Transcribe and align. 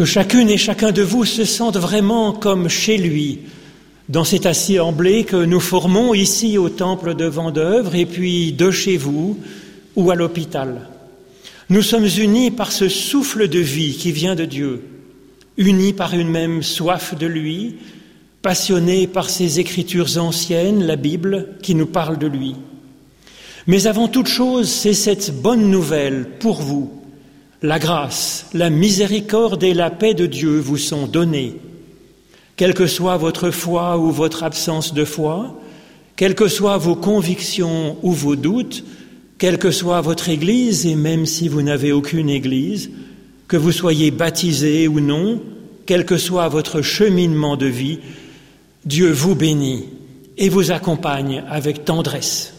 que 0.00 0.06
chacune 0.06 0.48
et 0.48 0.56
chacun 0.56 0.92
de 0.92 1.02
vous 1.02 1.26
se 1.26 1.44
sente 1.44 1.76
vraiment 1.76 2.32
comme 2.32 2.70
chez 2.70 2.96
lui, 2.96 3.40
dans 4.08 4.24
cette 4.24 4.46
assemblée 4.46 5.24
que 5.24 5.36
nous 5.36 5.60
formons 5.60 6.14
ici 6.14 6.56
au 6.56 6.70
temple 6.70 7.14
de 7.14 7.26
Vendœuvre 7.26 7.94
et 7.94 8.06
puis 8.06 8.52
de 8.52 8.70
chez 8.70 8.96
vous 8.96 9.36
ou 9.96 10.10
à 10.10 10.14
l'hôpital. 10.14 10.88
Nous 11.68 11.82
sommes 11.82 12.08
unis 12.18 12.50
par 12.50 12.72
ce 12.72 12.88
souffle 12.88 13.46
de 13.46 13.58
vie 13.58 13.92
qui 13.92 14.10
vient 14.10 14.34
de 14.34 14.46
Dieu, 14.46 14.84
unis 15.58 15.92
par 15.92 16.14
une 16.14 16.30
même 16.30 16.62
soif 16.62 17.14
de 17.14 17.26
lui, 17.26 17.74
passionnés 18.40 19.06
par 19.06 19.28
ces 19.28 19.60
écritures 19.60 20.16
anciennes, 20.16 20.82
la 20.82 20.96
Bible, 20.96 21.48
qui 21.60 21.74
nous 21.74 21.84
parle 21.84 22.16
de 22.16 22.26
lui. 22.26 22.54
Mais 23.66 23.86
avant 23.86 24.08
toute 24.08 24.28
chose, 24.28 24.70
c'est 24.70 24.94
cette 24.94 25.42
bonne 25.42 25.70
nouvelle 25.70 26.26
pour 26.38 26.62
vous. 26.62 26.99
La 27.62 27.78
grâce, 27.78 28.46
la 28.54 28.70
miséricorde 28.70 29.62
et 29.62 29.74
la 29.74 29.90
paix 29.90 30.14
de 30.14 30.26
Dieu 30.26 30.58
vous 30.58 30.78
sont 30.78 31.06
données 31.06 31.56
quelle 32.60 32.74
que 32.74 32.86
soit 32.86 33.16
votre 33.16 33.50
foi 33.50 33.96
ou 33.96 34.10
votre 34.10 34.42
absence 34.42 34.92
de 34.92 35.06
foi, 35.06 35.58
quelles 36.14 36.34
que 36.34 36.46
soient 36.46 36.76
vos 36.76 36.94
convictions 36.94 37.96
ou 38.02 38.12
vos 38.12 38.36
doutes, 38.36 38.84
quelle 39.38 39.56
que 39.56 39.70
soit 39.70 40.02
votre 40.02 40.28
Église, 40.28 40.84
et 40.84 40.94
même 40.94 41.24
si 41.24 41.48
vous 41.48 41.62
n'avez 41.62 41.90
aucune 41.90 42.28
Église, 42.28 42.90
que 43.48 43.56
vous 43.56 43.72
soyez 43.72 44.10
baptisé 44.10 44.88
ou 44.88 45.00
non, 45.00 45.40
quel 45.86 46.04
que 46.04 46.18
soit 46.18 46.48
votre 46.48 46.82
cheminement 46.82 47.56
de 47.56 47.64
vie, 47.64 48.00
Dieu 48.84 49.10
vous 49.10 49.34
bénit 49.34 49.86
et 50.36 50.50
vous 50.50 50.70
accompagne 50.70 51.42
avec 51.48 51.86
tendresse. 51.86 52.52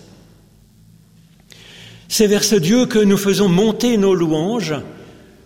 C'est 2.14 2.28
vers 2.28 2.44
ce 2.44 2.58
Dieu 2.58 2.88
que 2.88 3.00
nous 3.00 3.16
faisons 3.16 3.48
monter 3.48 3.96
nos 3.96 4.14
louanges 4.14 4.76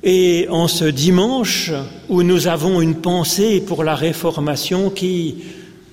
et 0.02 0.48
en 0.50 0.68
ce 0.68 0.86
dimanche 0.86 1.70
où 2.10 2.24
nous 2.24 2.48
avons 2.48 2.82
une 2.82 2.96
pensée 2.96 3.62
pour 3.62 3.84
la 3.84 3.94
réformation 3.94 4.90
qui, 4.90 5.44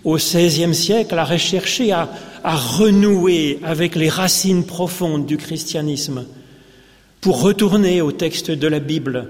au 0.02 0.16
XVIe 0.16 0.74
siècle, 0.74 1.18
a 1.18 1.26
recherché 1.26 1.92
à, 1.92 2.08
à 2.42 2.56
renouer 2.56 3.58
avec 3.62 3.96
les 3.96 4.08
racines 4.08 4.64
profondes 4.64 5.26
du 5.26 5.36
christianisme 5.36 6.24
pour 7.20 7.42
retourner 7.42 8.00
au 8.00 8.10
texte 8.10 8.50
de 8.50 8.66
la 8.66 8.80
Bible 8.80 9.28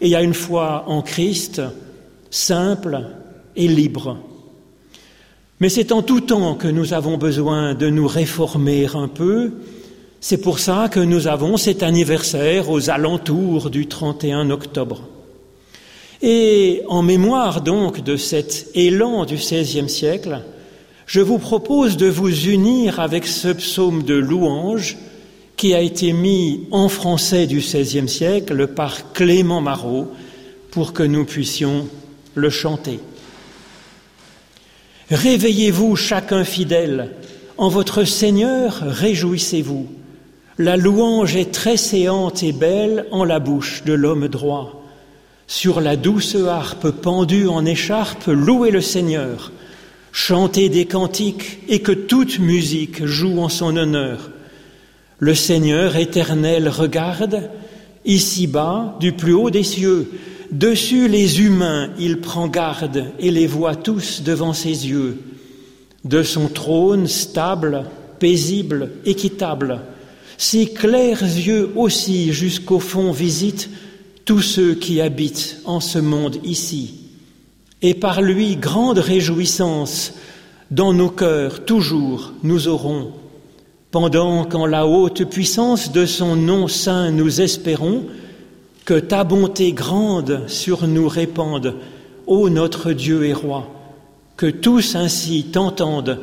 et 0.00 0.14
à 0.14 0.22
une 0.22 0.34
foi 0.34 0.84
en 0.86 1.02
Christ 1.02 1.62
simple 2.30 3.06
et 3.56 3.66
libre. 3.66 4.18
Mais 5.58 5.68
c'est 5.68 5.90
en 5.90 6.02
tout 6.02 6.20
temps 6.20 6.54
que 6.54 6.68
nous 6.68 6.94
avons 6.94 7.18
besoin 7.18 7.74
de 7.74 7.90
nous 7.90 8.06
réformer 8.06 8.86
un 8.94 9.08
peu 9.08 9.50
c'est 10.28 10.38
pour 10.38 10.58
ça 10.58 10.88
que 10.90 10.98
nous 10.98 11.28
avons 11.28 11.56
cet 11.56 11.84
anniversaire 11.84 12.68
aux 12.68 12.90
alentours 12.90 13.70
du 13.70 13.86
31 13.86 14.50
octobre. 14.50 15.02
Et 16.20 16.82
en 16.88 17.02
mémoire 17.02 17.60
donc 17.60 18.02
de 18.02 18.16
cet 18.16 18.66
élan 18.74 19.24
du 19.24 19.36
XVIe 19.36 19.88
siècle, 19.88 20.40
je 21.06 21.20
vous 21.20 21.38
propose 21.38 21.96
de 21.96 22.08
vous 22.08 22.48
unir 22.48 22.98
avec 22.98 23.24
ce 23.24 23.52
psaume 23.52 24.02
de 24.02 24.16
louange 24.16 24.96
qui 25.56 25.74
a 25.74 25.80
été 25.80 26.12
mis 26.12 26.66
en 26.72 26.88
français 26.88 27.46
du 27.46 27.58
XVIe 27.58 28.08
siècle 28.08 28.66
par 28.66 29.12
Clément 29.12 29.60
Marot 29.60 30.10
pour 30.72 30.92
que 30.92 31.04
nous 31.04 31.24
puissions 31.24 31.86
le 32.34 32.50
chanter. 32.50 32.98
Réveillez-vous 35.08 35.94
chacun 35.94 36.42
fidèle, 36.42 37.12
en 37.56 37.68
votre 37.68 38.02
Seigneur 38.02 38.80
réjouissez-vous. 38.82 39.86
La 40.58 40.78
louange 40.78 41.36
est 41.36 41.52
très 41.52 41.76
séante 41.76 42.42
et 42.42 42.52
belle 42.52 43.04
en 43.10 43.24
la 43.24 43.40
bouche 43.40 43.82
de 43.84 43.92
l'homme 43.92 44.26
droit. 44.26 44.82
Sur 45.46 45.82
la 45.82 45.96
douce 45.96 46.34
harpe 46.34 46.90
pendue 46.90 47.46
en 47.46 47.66
écharpe, 47.66 48.28
louez 48.28 48.70
le 48.70 48.80
Seigneur. 48.80 49.52
Chantez 50.12 50.70
des 50.70 50.86
cantiques 50.86 51.58
et 51.68 51.80
que 51.80 51.92
toute 51.92 52.38
musique 52.38 53.04
joue 53.04 53.38
en 53.38 53.50
son 53.50 53.76
honneur. 53.76 54.30
Le 55.18 55.34
Seigneur 55.34 55.94
éternel 55.96 56.70
regarde, 56.70 57.50
ici-bas, 58.06 58.96
du 58.98 59.12
plus 59.12 59.34
haut 59.34 59.50
des 59.50 59.62
cieux, 59.62 60.10
dessus 60.52 61.06
les 61.06 61.42
humains 61.42 61.90
il 61.98 62.20
prend 62.20 62.48
garde 62.48 63.04
et 63.18 63.30
les 63.30 63.46
voit 63.46 63.76
tous 63.76 64.22
devant 64.22 64.54
ses 64.54 64.88
yeux. 64.88 65.18
De 66.06 66.22
son 66.22 66.48
trône 66.48 67.08
stable, 67.08 67.84
paisible, 68.18 68.92
équitable, 69.04 69.82
ses 70.38 70.66
clairs 70.66 71.22
yeux 71.22 71.70
aussi 71.76 72.32
jusqu'au 72.32 72.78
fond 72.78 73.12
visitent 73.12 73.70
tous 74.24 74.42
ceux 74.42 74.74
qui 74.74 75.00
habitent 75.00 75.60
en 75.64 75.80
ce 75.80 75.98
monde 75.98 76.38
ici. 76.44 76.94
Et 77.82 77.94
par 77.94 78.22
lui, 78.22 78.56
grande 78.56 78.98
réjouissance 78.98 80.14
dans 80.70 80.92
nos 80.92 81.10
cœurs 81.10 81.64
toujours 81.64 82.32
nous 82.42 82.68
aurons, 82.68 83.12
pendant 83.90 84.44
qu'en 84.44 84.66
la 84.66 84.86
haute 84.86 85.24
puissance 85.24 85.92
de 85.92 86.06
son 86.06 86.36
nom 86.36 86.68
saint 86.68 87.10
nous 87.10 87.40
espérons, 87.40 88.04
que 88.84 88.98
ta 88.98 89.24
bonté 89.24 89.72
grande 89.72 90.42
sur 90.48 90.86
nous 90.86 91.08
répande, 91.08 91.74
ô 92.26 92.48
notre 92.48 92.92
Dieu 92.92 93.24
et 93.24 93.32
Roi, 93.32 93.68
que 94.36 94.46
tous 94.46 94.96
ainsi 94.96 95.44
t'entendent, 95.44 96.18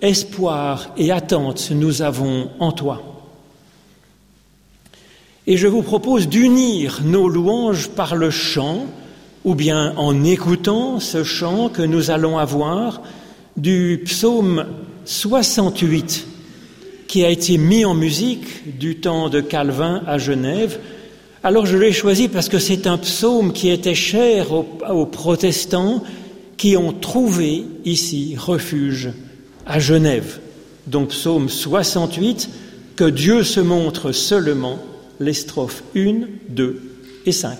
espoir 0.00 0.92
et 0.96 1.10
attente 1.10 1.70
nous 1.72 2.02
avons 2.02 2.48
en 2.58 2.72
toi. 2.72 3.09
Et 5.50 5.56
je 5.56 5.66
vous 5.66 5.82
propose 5.82 6.28
d'unir 6.28 7.00
nos 7.04 7.28
louanges 7.28 7.88
par 7.88 8.14
le 8.14 8.30
chant, 8.30 8.86
ou 9.44 9.56
bien 9.56 9.94
en 9.96 10.22
écoutant 10.22 11.00
ce 11.00 11.24
chant 11.24 11.68
que 11.68 11.82
nous 11.82 12.12
allons 12.12 12.38
avoir 12.38 13.02
du 13.56 14.00
psaume 14.04 14.66
68, 15.06 16.24
qui 17.08 17.24
a 17.24 17.30
été 17.30 17.58
mis 17.58 17.84
en 17.84 17.94
musique 17.94 18.78
du 18.78 19.00
temps 19.00 19.28
de 19.28 19.40
Calvin 19.40 20.04
à 20.06 20.18
Genève. 20.18 20.78
Alors 21.42 21.66
je 21.66 21.76
l'ai 21.76 21.90
choisi 21.90 22.28
parce 22.28 22.48
que 22.48 22.60
c'est 22.60 22.86
un 22.86 22.98
psaume 22.98 23.52
qui 23.52 23.70
était 23.70 23.96
cher 23.96 24.52
aux, 24.52 25.06
protestants 25.06 26.04
qui 26.58 26.76
ont 26.76 26.92
trouvé 26.92 27.64
ici 27.84 28.36
refuge 28.38 29.10
à 29.66 29.80
Genève. 29.80 30.38
Donc 30.86 31.08
psaume 31.08 31.48
68, 31.48 32.48
que 32.94 33.10
Dieu 33.10 33.42
se 33.42 33.58
montre 33.58 34.12
seulement 34.12 34.78
les 35.20 35.34
strophes 35.34 35.84
1, 35.94 36.22
2 36.48 36.82
et 37.26 37.32
5. 37.32 37.58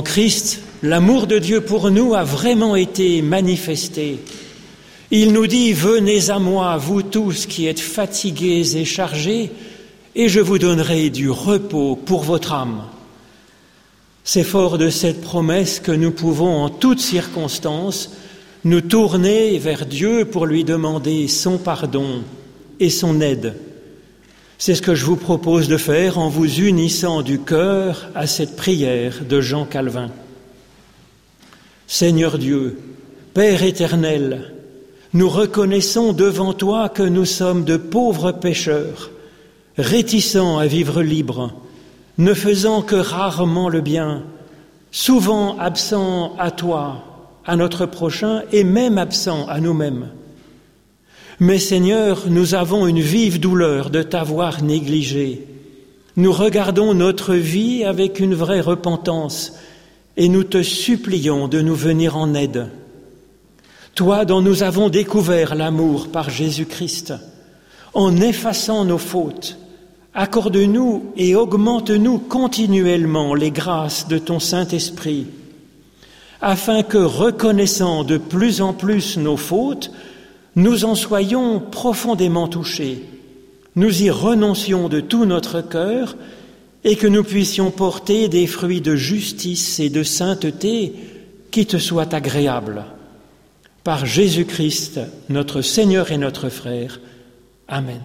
En 0.00 0.02
Christ, 0.02 0.62
l'amour 0.82 1.26
de 1.26 1.38
Dieu 1.38 1.60
pour 1.60 1.90
nous 1.90 2.14
a 2.14 2.24
vraiment 2.24 2.74
été 2.74 3.20
manifesté. 3.20 4.18
Il 5.10 5.34
nous 5.34 5.46
dit, 5.46 5.74
venez 5.74 6.30
à 6.30 6.38
moi, 6.38 6.78
vous 6.78 7.02
tous 7.02 7.44
qui 7.44 7.66
êtes 7.66 7.80
fatigués 7.80 8.78
et 8.78 8.86
chargés, 8.86 9.50
et 10.14 10.30
je 10.30 10.40
vous 10.40 10.58
donnerai 10.58 11.10
du 11.10 11.28
repos 11.28 11.96
pour 11.96 12.22
votre 12.22 12.54
âme. 12.54 12.84
C'est 14.24 14.42
fort 14.42 14.78
de 14.78 14.88
cette 14.88 15.20
promesse 15.20 15.80
que 15.80 15.92
nous 15.92 16.12
pouvons 16.12 16.62
en 16.62 16.70
toutes 16.70 17.00
circonstances 17.00 18.12
nous 18.64 18.80
tourner 18.80 19.58
vers 19.58 19.84
Dieu 19.84 20.24
pour 20.24 20.46
lui 20.46 20.64
demander 20.64 21.28
son 21.28 21.58
pardon 21.58 22.22
et 22.78 22.88
son 22.88 23.20
aide. 23.20 23.54
C'est 24.62 24.74
ce 24.74 24.82
que 24.82 24.94
je 24.94 25.06
vous 25.06 25.16
propose 25.16 25.68
de 25.68 25.78
faire 25.78 26.18
en 26.18 26.28
vous 26.28 26.60
unissant 26.60 27.22
du 27.22 27.38
cœur 27.38 28.10
à 28.14 28.26
cette 28.26 28.56
prière 28.56 29.24
de 29.26 29.40
Jean 29.40 29.64
Calvin. 29.64 30.10
Seigneur 31.86 32.36
Dieu, 32.36 32.78
Père 33.32 33.62
éternel, 33.62 34.52
nous 35.14 35.30
reconnaissons 35.30 36.12
devant 36.12 36.52
toi 36.52 36.90
que 36.90 37.02
nous 37.02 37.24
sommes 37.24 37.64
de 37.64 37.78
pauvres 37.78 38.32
pécheurs, 38.32 39.10
réticents 39.78 40.58
à 40.58 40.66
vivre 40.66 41.00
libres, 41.00 41.54
ne 42.18 42.34
faisant 42.34 42.82
que 42.82 42.96
rarement 42.96 43.70
le 43.70 43.80
bien, 43.80 44.24
souvent 44.90 45.58
absents 45.58 46.36
à 46.38 46.50
toi, 46.50 47.02
à 47.46 47.56
notre 47.56 47.86
prochain 47.86 48.42
et 48.52 48.64
même 48.64 48.98
absents 48.98 49.48
à 49.48 49.58
nous-mêmes. 49.58 50.10
Mais 51.42 51.58
Seigneur, 51.58 52.24
nous 52.28 52.54
avons 52.54 52.86
une 52.86 53.00
vive 53.00 53.40
douleur 53.40 53.88
de 53.88 54.02
t'avoir 54.02 54.62
négligé. 54.62 55.46
Nous 56.16 56.32
regardons 56.32 56.92
notre 56.92 57.34
vie 57.34 57.82
avec 57.82 58.20
une 58.20 58.34
vraie 58.34 58.60
repentance 58.60 59.54
et 60.18 60.28
nous 60.28 60.44
te 60.44 60.62
supplions 60.62 61.48
de 61.48 61.62
nous 61.62 61.74
venir 61.74 62.18
en 62.18 62.34
aide. 62.34 62.68
Toi 63.94 64.26
dont 64.26 64.42
nous 64.42 64.62
avons 64.62 64.90
découvert 64.90 65.54
l'amour 65.54 66.08
par 66.08 66.28
Jésus-Christ, 66.28 67.14
en 67.94 68.20
effaçant 68.20 68.84
nos 68.84 68.98
fautes, 68.98 69.56
accorde-nous 70.12 71.06
et 71.16 71.34
augmente-nous 71.34 72.18
continuellement 72.18 73.34
les 73.34 73.50
grâces 73.50 74.08
de 74.08 74.18
ton 74.18 74.40
Saint-Esprit, 74.40 75.26
afin 76.42 76.82
que, 76.82 76.98
reconnaissant 76.98 78.04
de 78.04 78.18
plus 78.18 78.60
en 78.60 78.74
plus 78.74 79.16
nos 79.16 79.38
fautes, 79.38 79.90
nous 80.56 80.84
en 80.84 80.94
soyons 80.94 81.60
profondément 81.60 82.48
touchés, 82.48 83.04
nous 83.76 84.02
y 84.02 84.10
renoncions 84.10 84.88
de 84.88 85.00
tout 85.00 85.24
notre 85.24 85.60
cœur 85.60 86.16
et 86.84 86.96
que 86.96 87.06
nous 87.06 87.22
puissions 87.22 87.70
porter 87.70 88.28
des 88.28 88.46
fruits 88.46 88.80
de 88.80 88.96
justice 88.96 89.80
et 89.80 89.90
de 89.90 90.02
sainteté 90.02 90.94
qui 91.50 91.66
te 91.66 91.78
soient 91.78 92.14
agréables. 92.14 92.84
Par 93.84 94.06
Jésus-Christ, 94.06 95.00
notre 95.28 95.62
Seigneur 95.62 96.12
et 96.12 96.18
notre 96.18 96.48
frère. 96.48 97.00
Amen. 97.68 98.00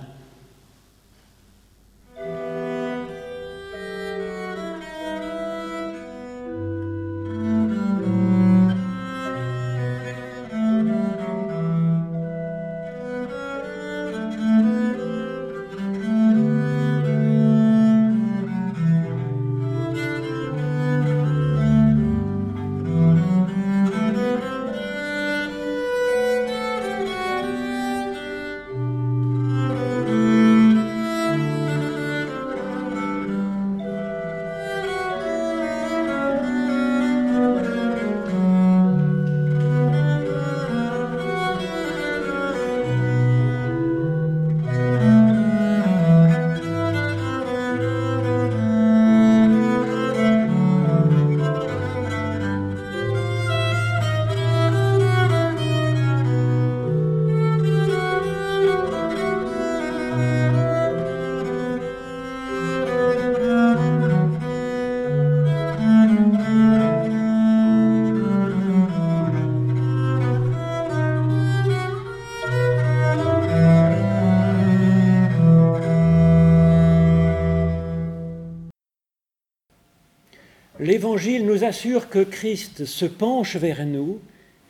L'Évangile 80.95 81.45
nous 81.45 81.65
assure 81.65 82.07
que 82.07 82.23
Christ 82.23 82.85
se 82.85 83.03
penche 83.03 83.57
vers 83.57 83.85
nous 83.85 84.21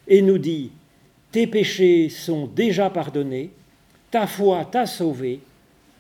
et 0.08 0.24
nous 0.24 0.39
dit, 0.39 0.72
tes 1.32 1.46
péchés 1.46 2.10
sont 2.10 2.48
déjà 2.48 2.89
pardonnés, 2.89 3.51
ta 4.10 4.25
foi 4.25 4.65
t'a 4.65 4.88
sauvé, 4.88 5.41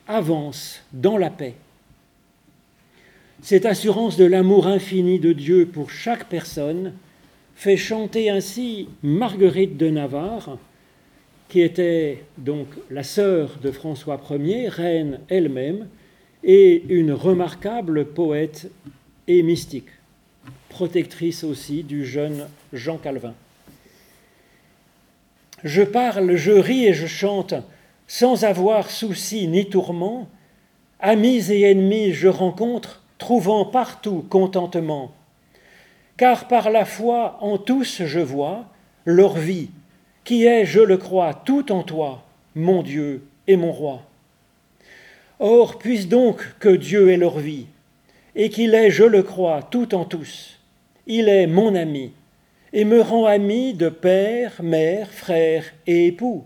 avance 0.07 0.81
dans 0.91 1.19
la 1.19 1.29
paix. 1.29 1.53
Cette 3.43 3.67
assurance 3.67 4.17
de 4.17 4.25
l'amour 4.25 4.65
infini 4.65 5.19
de 5.19 5.31
Dieu 5.31 5.67
pour 5.67 5.91
chaque 5.91 6.27
personne 6.27 6.93
fait 7.55 7.77
chanter 7.77 8.31
ainsi 8.31 8.89
Marguerite 9.03 9.77
de 9.77 9.91
Navarre, 9.91 10.57
qui 11.49 11.61
était 11.61 12.23
donc 12.39 12.69
la 12.89 13.03
sœur 13.03 13.59
de 13.61 13.69
François 13.69 14.19
Ier, 14.31 14.69
reine 14.69 15.19
elle-même, 15.29 15.87
et 16.43 16.83
une 16.89 17.11
remarquable 17.11 18.05
poète 18.05 18.71
et 19.27 19.43
mystique 19.43 19.89
protectrice 20.75 21.45
aussi 21.45 21.83
du 21.83 22.05
jeune 22.05 22.49
Jean 22.73 22.97
Calvin. 22.97 23.33
Je 25.63 25.83
parle, 25.83 26.35
je 26.35 26.51
ris 26.51 26.87
et 26.87 26.93
je 26.93 27.07
chante 27.07 27.53
sans 28.07 28.43
avoir 28.43 28.91
souci 28.91 29.47
ni 29.47 29.69
tourment. 29.69 30.27
Amis 30.99 31.49
et 31.49 31.61
ennemis 31.61 32.11
je 32.11 32.27
rencontre, 32.27 33.01
trouvant 33.17 33.63
partout 33.63 34.25
contentement. 34.29 35.13
Car 36.17 36.49
par 36.49 36.69
la 36.69 36.83
foi 36.83 37.37
en 37.39 37.57
tous 37.57 38.01
je 38.03 38.19
vois 38.19 38.65
leur 39.05 39.35
vie, 39.35 39.69
qui 40.25 40.43
est, 40.43 40.65
je 40.65 40.81
le 40.81 40.97
crois, 40.97 41.33
tout 41.45 41.71
en 41.71 41.83
toi, 41.83 42.25
mon 42.53 42.83
Dieu 42.83 43.23
et 43.47 43.55
mon 43.55 43.71
roi. 43.71 44.01
Or, 45.39 45.77
puisse 45.77 46.09
donc 46.09 46.45
que 46.59 46.75
Dieu 46.75 47.11
est 47.11 47.17
leur 47.17 47.39
vie, 47.39 47.67
et 48.35 48.49
qu'il 48.49 48.75
est, 48.75 48.91
je 48.91 49.05
le 49.05 49.23
crois, 49.23 49.63
tout 49.63 49.95
en 49.95 50.03
tous, 50.03 50.54
il 51.07 51.29
est 51.29 51.47
mon 51.47 51.75
ami 51.75 52.11
et 52.73 52.83
me 52.83 53.01
rend 53.01 53.25
ami 53.25 53.73
de 53.73 53.89
père, 53.89 54.61
mère, 54.61 55.09
frère 55.09 55.63
et 55.87 56.07
époux. 56.07 56.43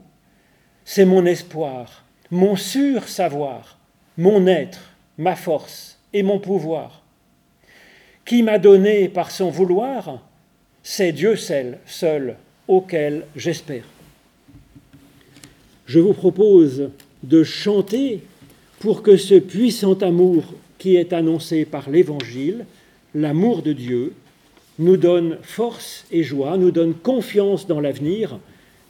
C'est 0.86 1.06
mon 1.06 1.26
espoir, 1.26 2.06
mon 2.30 2.56
sûr 2.56 3.08
savoir, 3.08 3.80
mon 4.18 4.46
être, 4.48 4.92
ma 5.18 5.36
force 5.36 5.98
et 6.14 6.24
mon 6.24 6.40
pouvoir. 6.40 7.04
Qui 8.26 8.44
m'a 8.44 8.60
donné 8.60 9.10
par 9.10 9.32
son 9.32 9.50
vouloir, 9.50 10.22
c'est 10.84 11.12
Dieu 11.12 11.36
seul, 11.36 11.80
seul 11.86 12.36
auquel 12.68 13.26
j'espère. 13.36 13.86
Je 15.88 16.00
vous 16.00 16.14
propose 16.14 16.92
de 17.24 17.44
chanter 17.44 18.22
pour 18.80 19.02
que 19.02 19.18
ce 19.18 19.36
puissant 19.36 19.96
amour 19.96 20.44
qui 20.78 20.96
est 20.96 21.12
annoncé 21.12 21.66
par 21.66 21.90
l'Évangile, 21.90 22.66
l'amour 23.16 23.64
de 23.64 23.74
Dieu, 23.74 24.14
nous 24.80 24.98
donne 24.98 25.38
force 25.44 26.06
et 26.10 26.24
joie, 26.24 26.58
nous 26.58 26.72
donne 26.72 26.94
confiance 26.94 27.68
dans 27.68 27.82
l'avenir. 27.82 28.40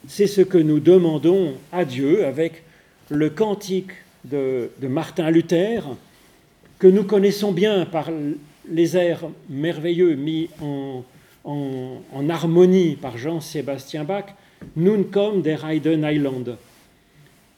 C'est 0.08 0.28
ce 0.28 0.40
que 0.40 0.56
nous 0.56 0.80
demandons 0.80 1.54
à 1.72 1.84
Dieu 1.84 2.24
avec 2.24 2.62
le 3.10 3.28
cantique 3.28 3.90
de, 4.24 4.70
Martin 4.82 5.30
Luther, 5.30 5.82
que 6.78 6.86
nous 6.86 7.04
connaissons 7.04 7.52
bien 7.52 7.84
par 7.84 8.10
les 8.70 8.96
airs 8.96 9.28
merveilleux 9.48 10.14
mis 10.14 10.48
en, 10.62 11.02
harmonie 12.28 12.96
par 12.96 13.18
Jean-Sébastien 13.18 14.04
Bach, 14.04 14.26
Nun 14.76 15.04
kommt 15.04 15.42
der 15.42 15.64
Heiden 15.64 16.04
Island, 16.04 16.56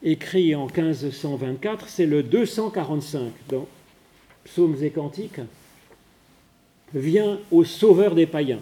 écrit 0.04 0.54
en 0.54 0.66
1524, 0.66 1.88
c'est 1.88 2.06
le 2.06 2.22
245 2.22 3.32
dans 3.48 3.66
Psaumes 4.44 4.76
et 4.82 4.90
Cantiques. 4.90 5.40
Vient 6.94 7.38
au 7.50 7.64
sauveur 7.64 8.14
des 8.14 8.26
païens. 8.26 8.60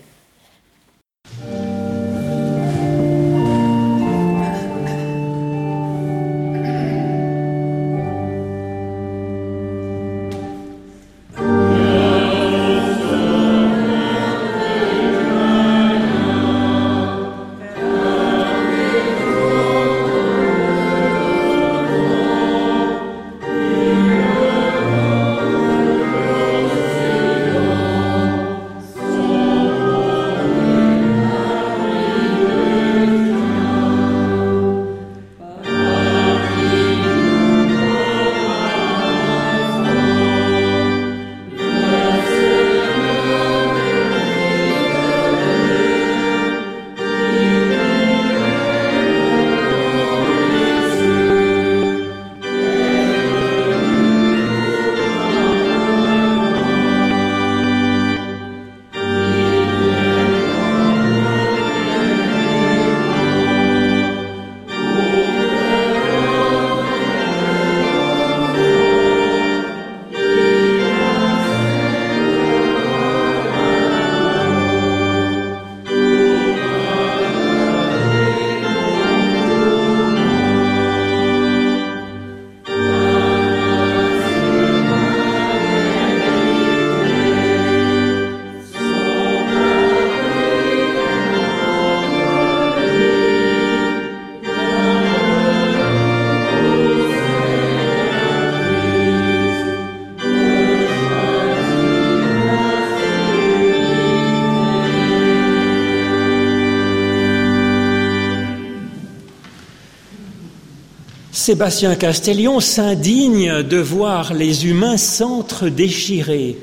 Sébastien 111.51 111.97
Castellion 111.97 112.61
s'indigne 112.61 113.65
de 113.65 113.79
voir 113.79 114.35
les 114.35 114.69
humains 114.69 114.97
s'entre-déchirer. 114.97 116.57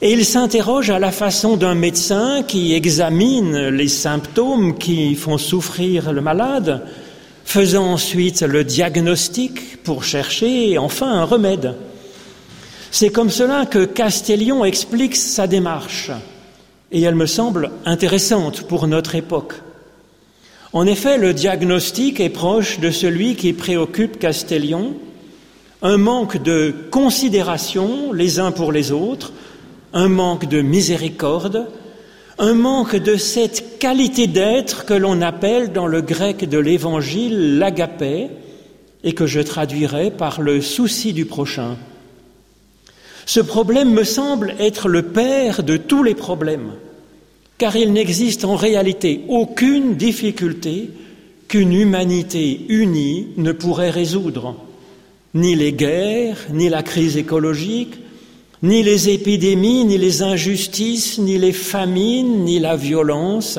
Et 0.00 0.12
il 0.12 0.24
s'interroge 0.24 0.90
à 0.90 1.00
la 1.00 1.10
façon 1.10 1.56
d'un 1.56 1.74
médecin 1.74 2.44
qui 2.46 2.72
examine 2.74 3.66
les 3.70 3.88
symptômes 3.88 4.78
qui 4.78 5.16
font 5.16 5.38
souffrir 5.38 6.12
le 6.12 6.20
malade, 6.20 6.86
faisant 7.44 7.86
ensuite 7.86 8.42
le 8.42 8.62
diagnostic 8.62 9.82
pour 9.82 10.04
chercher 10.04 10.78
enfin 10.78 11.10
un 11.10 11.24
remède. 11.24 11.74
C'est 12.92 13.10
comme 13.10 13.30
cela 13.30 13.66
que 13.66 13.86
Castellion 13.86 14.64
explique 14.64 15.16
sa 15.16 15.48
démarche, 15.48 16.12
et 16.92 17.02
elle 17.02 17.16
me 17.16 17.26
semble 17.26 17.72
intéressante 17.84 18.68
pour 18.68 18.86
notre 18.86 19.16
époque. 19.16 19.54
En 20.76 20.84
effet, 20.84 21.16
le 21.16 21.32
diagnostic 21.32 22.20
est 22.20 22.28
proche 22.28 22.80
de 22.80 22.90
celui 22.90 23.34
qui 23.34 23.54
préoccupe 23.54 24.18
Castellion, 24.18 24.92
un 25.80 25.96
manque 25.96 26.42
de 26.42 26.74
considération 26.90 28.12
les 28.12 28.40
uns 28.40 28.52
pour 28.52 28.72
les 28.72 28.92
autres, 28.92 29.32
un 29.94 30.08
manque 30.08 30.46
de 30.46 30.60
miséricorde, 30.60 31.66
un 32.36 32.52
manque 32.52 32.94
de 32.94 33.16
cette 33.16 33.78
qualité 33.78 34.26
d'être 34.26 34.84
que 34.84 34.92
l'on 34.92 35.22
appelle 35.22 35.72
dans 35.72 35.86
le 35.86 36.02
grec 36.02 36.46
de 36.46 36.58
l'Évangile 36.58 37.56
l'agapé, 37.56 38.28
et 39.02 39.14
que 39.14 39.26
je 39.26 39.40
traduirai 39.40 40.10
par 40.10 40.42
le 40.42 40.60
souci 40.60 41.14
du 41.14 41.24
prochain. 41.24 41.78
Ce 43.24 43.40
problème 43.40 43.94
me 43.94 44.04
semble 44.04 44.54
être 44.58 44.90
le 44.90 45.04
père 45.04 45.62
de 45.62 45.78
tous 45.78 46.02
les 46.02 46.14
problèmes 46.14 46.72
car 47.58 47.76
il 47.76 47.92
n'existe 47.92 48.44
en 48.44 48.56
réalité 48.56 49.22
aucune 49.28 49.96
difficulté 49.96 50.90
qu'une 51.48 51.72
humanité 51.72 52.60
unie 52.68 53.28
ne 53.36 53.52
pourrait 53.52 53.90
résoudre. 53.90 54.56
Ni 55.34 55.54
les 55.54 55.72
guerres, 55.72 56.38
ni 56.50 56.68
la 56.68 56.82
crise 56.82 57.16
écologique, 57.16 57.94
ni 58.62 58.82
les 58.82 59.10
épidémies, 59.10 59.84
ni 59.84 59.98
les 59.98 60.22
injustices, 60.22 61.18
ni 61.18 61.38
les 61.38 61.52
famines, 61.52 62.44
ni 62.44 62.58
la 62.58 62.76
violence, 62.76 63.58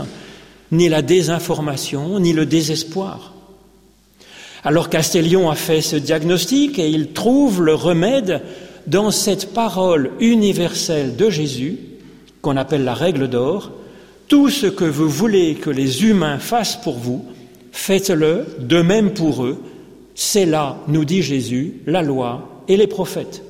ni 0.72 0.90
la 0.90 1.02
désinformation, 1.02 2.20
ni 2.20 2.34
le 2.34 2.46
désespoir. 2.46 3.34
Alors 4.64 4.90
Castellion 4.90 5.50
a 5.50 5.56
fait 5.56 5.82
ce 5.82 5.96
diagnostic 5.96 6.78
et 6.80 6.90
il 6.90 7.14
trouve 7.14 7.64
le 7.64 7.74
remède 7.74 8.42
dans 8.86 9.12
cette 9.12 9.54
parole 9.54 10.12
universelle 10.20 11.16
de 11.16 11.30
Jésus, 11.30 11.78
qu'on 12.42 12.58
appelle 12.58 12.84
la 12.84 12.94
règle 12.94 13.28
d'or, 13.30 13.72
tout 14.28 14.50
ce 14.50 14.68
que 14.68 14.86
vous 14.86 15.10
voulez 15.10 15.56
que 15.56 15.70
les 15.70 16.04
humains 16.04 16.40
fassent 16.40 16.82
pour 16.82 16.98
vous, 16.98 17.26
faites-le 17.72 18.46
de 18.60 18.82
même 18.82 19.14
pour 19.14 19.46
eux. 19.46 19.62
C'est 20.16 20.46
là, 20.46 20.78
nous 20.88 21.06
dit 21.06 21.22
Jésus, 21.22 21.82
la 21.86 22.02
loi 22.02 22.64
et 22.68 22.78
les 22.78 22.88
prophètes. 22.88 23.44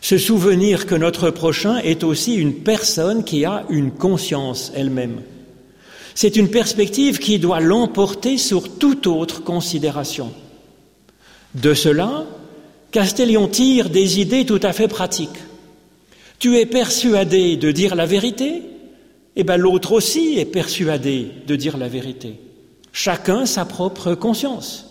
Se 0.00 0.16
souvenir 0.16 0.86
que 0.86 0.94
notre 0.94 1.30
prochain 1.30 1.78
est 1.78 2.04
aussi 2.04 2.34
une 2.34 2.54
personne 2.54 3.24
qui 3.24 3.44
a 3.44 3.64
une 3.68 3.90
conscience 3.90 4.72
elle-même. 4.74 5.20
C'est 6.14 6.36
une 6.36 6.48
perspective 6.48 7.18
qui 7.18 7.38
doit 7.38 7.60
l'emporter 7.60 8.38
sur 8.38 8.78
toute 8.78 9.06
autre 9.06 9.44
considération. 9.44 10.32
De 11.54 11.74
cela, 11.74 12.24
Castellion 12.90 13.48
tire 13.48 13.90
des 13.90 14.20
idées 14.20 14.46
tout 14.46 14.60
à 14.62 14.72
fait 14.72 14.88
pratiques. 14.88 15.28
Tu 16.38 16.56
es 16.56 16.66
persuadé 16.66 17.56
de 17.56 17.70
dire 17.70 17.94
la 17.94 18.06
vérité 18.06 18.62
eh 19.40 19.44
bien 19.44 19.56
l'autre 19.56 19.92
aussi 19.92 20.38
est 20.38 20.44
persuadé 20.44 21.28
de 21.46 21.56
dire 21.56 21.78
la 21.78 21.88
vérité. 21.88 22.38
Chacun 22.92 23.46
sa 23.46 23.64
propre 23.64 24.14
conscience. 24.14 24.90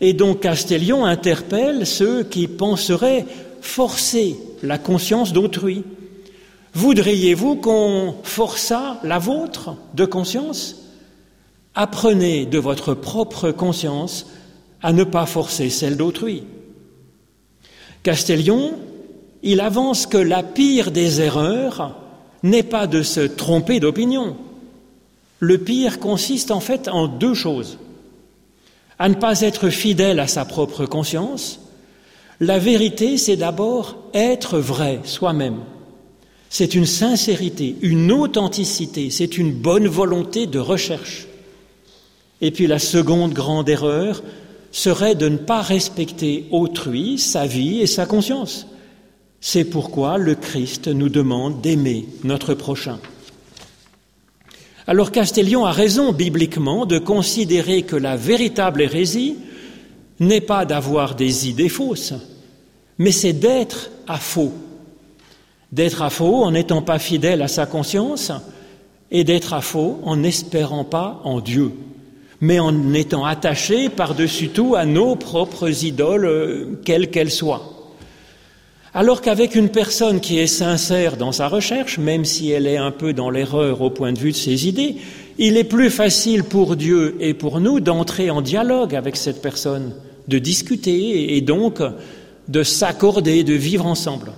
Et 0.00 0.12
donc 0.12 0.40
Castellion 0.40 1.04
interpelle 1.04 1.84
ceux 1.84 2.22
qui 2.22 2.46
penseraient 2.46 3.26
forcer 3.60 4.36
la 4.62 4.78
conscience 4.78 5.32
d'autrui. 5.32 5.82
Voudriez-vous 6.74 7.56
qu'on 7.56 8.14
forçât 8.22 9.00
la 9.02 9.18
vôtre 9.18 9.74
de 9.94 10.04
conscience? 10.04 10.76
Apprenez 11.74 12.46
de 12.46 12.58
votre 12.58 12.94
propre 12.94 13.50
conscience 13.50 14.26
à 14.82 14.92
ne 14.92 15.02
pas 15.02 15.26
forcer 15.26 15.68
celle 15.68 15.96
d'autrui. 15.96 16.44
Castellion, 18.04 18.74
il 19.42 19.60
avance 19.60 20.06
que 20.06 20.18
la 20.18 20.44
pire 20.44 20.92
des 20.92 21.20
erreurs, 21.20 22.03
n'est 22.44 22.62
pas 22.62 22.86
de 22.86 23.02
se 23.02 23.20
tromper 23.20 23.80
d'opinion. 23.80 24.36
Le 25.40 25.58
pire 25.58 25.98
consiste 25.98 26.50
en 26.50 26.60
fait 26.60 26.88
en 26.88 27.08
deux 27.08 27.34
choses. 27.34 27.78
À 28.98 29.08
ne 29.08 29.14
pas 29.14 29.40
être 29.40 29.70
fidèle 29.70 30.20
à 30.20 30.28
sa 30.28 30.44
propre 30.44 30.84
conscience. 30.84 31.58
La 32.40 32.58
vérité, 32.58 33.16
c'est 33.16 33.36
d'abord 33.36 33.96
être 34.12 34.58
vrai 34.58 35.00
soi-même. 35.04 35.60
C'est 36.50 36.74
une 36.74 36.86
sincérité, 36.86 37.76
une 37.80 38.12
authenticité, 38.12 39.10
c'est 39.10 39.38
une 39.38 39.52
bonne 39.52 39.88
volonté 39.88 40.46
de 40.46 40.58
recherche. 40.58 41.26
Et 42.40 42.50
puis 42.50 42.66
la 42.66 42.78
seconde 42.78 43.32
grande 43.32 43.68
erreur 43.68 44.22
serait 44.70 45.14
de 45.14 45.28
ne 45.28 45.38
pas 45.38 45.62
respecter 45.62 46.46
autrui, 46.50 47.18
sa 47.18 47.46
vie 47.46 47.80
et 47.80 47.86
sa 47.86 48.06
conscience. 48.06 48.66
C'est 49.46 49.66
pourquoi 49.66 50.16
le 50.16 50.34
Christ 50.34 50.88
nous 50.88 51.10
demande 51.10 51.60
d'aimer 51.60 52.06
notre 52.24 52.54
prochain. 52.54 52.98
Alors 54.86 55.12
Castellion 55.12 55.66
a 55.66 55.70
raison 55.70 56.12
bibliquement 56.12 56.86
de 56.86 56.98
considérer 56.98 57.82
que 57.82 57.94
la 57.94 58.16
véritable 58.16 58.80
hérésie 58.80 59.36
n'est 60.18 60.40
pas 60.40 60.64
d'avoir 60.64 61.14
des 61.14 61.46
idées 61.46 61.68
fausses, 61.68 62.14
mais 62.96 63.12
c'est 63.12 63.34
d'être 63.34 63.90
à 64.08 64.16
faux, 64.16 64.54
D'être 65.72 66.00
à 66.00 66.08
faux 66.08 66.42
en 66.42 66.52
n'étant 66.52 66.80
pas 66.80 66.98
fidèle 66.98 67.42
à 67.42 67.48
sa 67.48 67.66
conscience 67.66 68.32
et 69.10 69.24
d'être 69.24 69.52
à 69.52 69.60
faux 69.60 70.00
en 70.04 70.16
n'espérant 70.16 70.84
pas 70.84 71.20
en 71.22 71.40
Dieu, 71.40 71.72
mais 72.40 72.60
en 72.60 72.94
étant 72.94 73.26
attaché 73.26 73.90
par-dessus 73.90 74.48
tout 74.48 74.74
à 74.74 74.86
nos 74.86 75.16
propres 75.16 75.84
idoles, 75.84 76.24
euh, 76.24 76.80
quelles 76.82 77.10
qu'elles 77.10 77.30
soient. 77.30 77.73
Alors 78.96 79.20
qu'avec 79.20 79.56
une 79.56 79.70
personne 79.70 80.20
qui 80.20 80.38
est 80.38 80.46
sincère 80.46 81.16
dans 81.16 81.32
sa 81.32 81.48
recherche, 81.48 81.98
même 81.98 82.24
si 82.24 82.52
elle 82.52 82.68
est 82.68 82.76
un 82.76 82.92
peu 82.92 83.12
dans 83.12 83.28
l'erreur 83.28 83.80
au 83.80 83.90
point 83.90 84.12
de 84.12 84.20
vue 84.20 84.30
de 84.30 84.36
ses 84.36 84.68
idées, 84.68 84.94
il 85.36 85.56
est 85.56 85.64
plus 85.64 85.90
facile 85.90 86.44
pour 86.44 86.76
Dieu 86.76 87.16
et 87.18 87.34
pour 87.34 87.58
nous 87.58 87.80
d'entrer 87.80 88.30
en 88.30 88.40
dialogue 88.40 88.94
avec 88.94 89.16
cette 89.16 89.42
personne, 89.42 89.96
de 90.28 90.38
discuter 90.38 91.36
et 91.36 91.40
donc 91.40 91.82
de 92.46 92.62
s'accorder, 92.62 93.42
de 93.42 93.54
vivre 93.54 93.84
ensemble. 93.84 94.30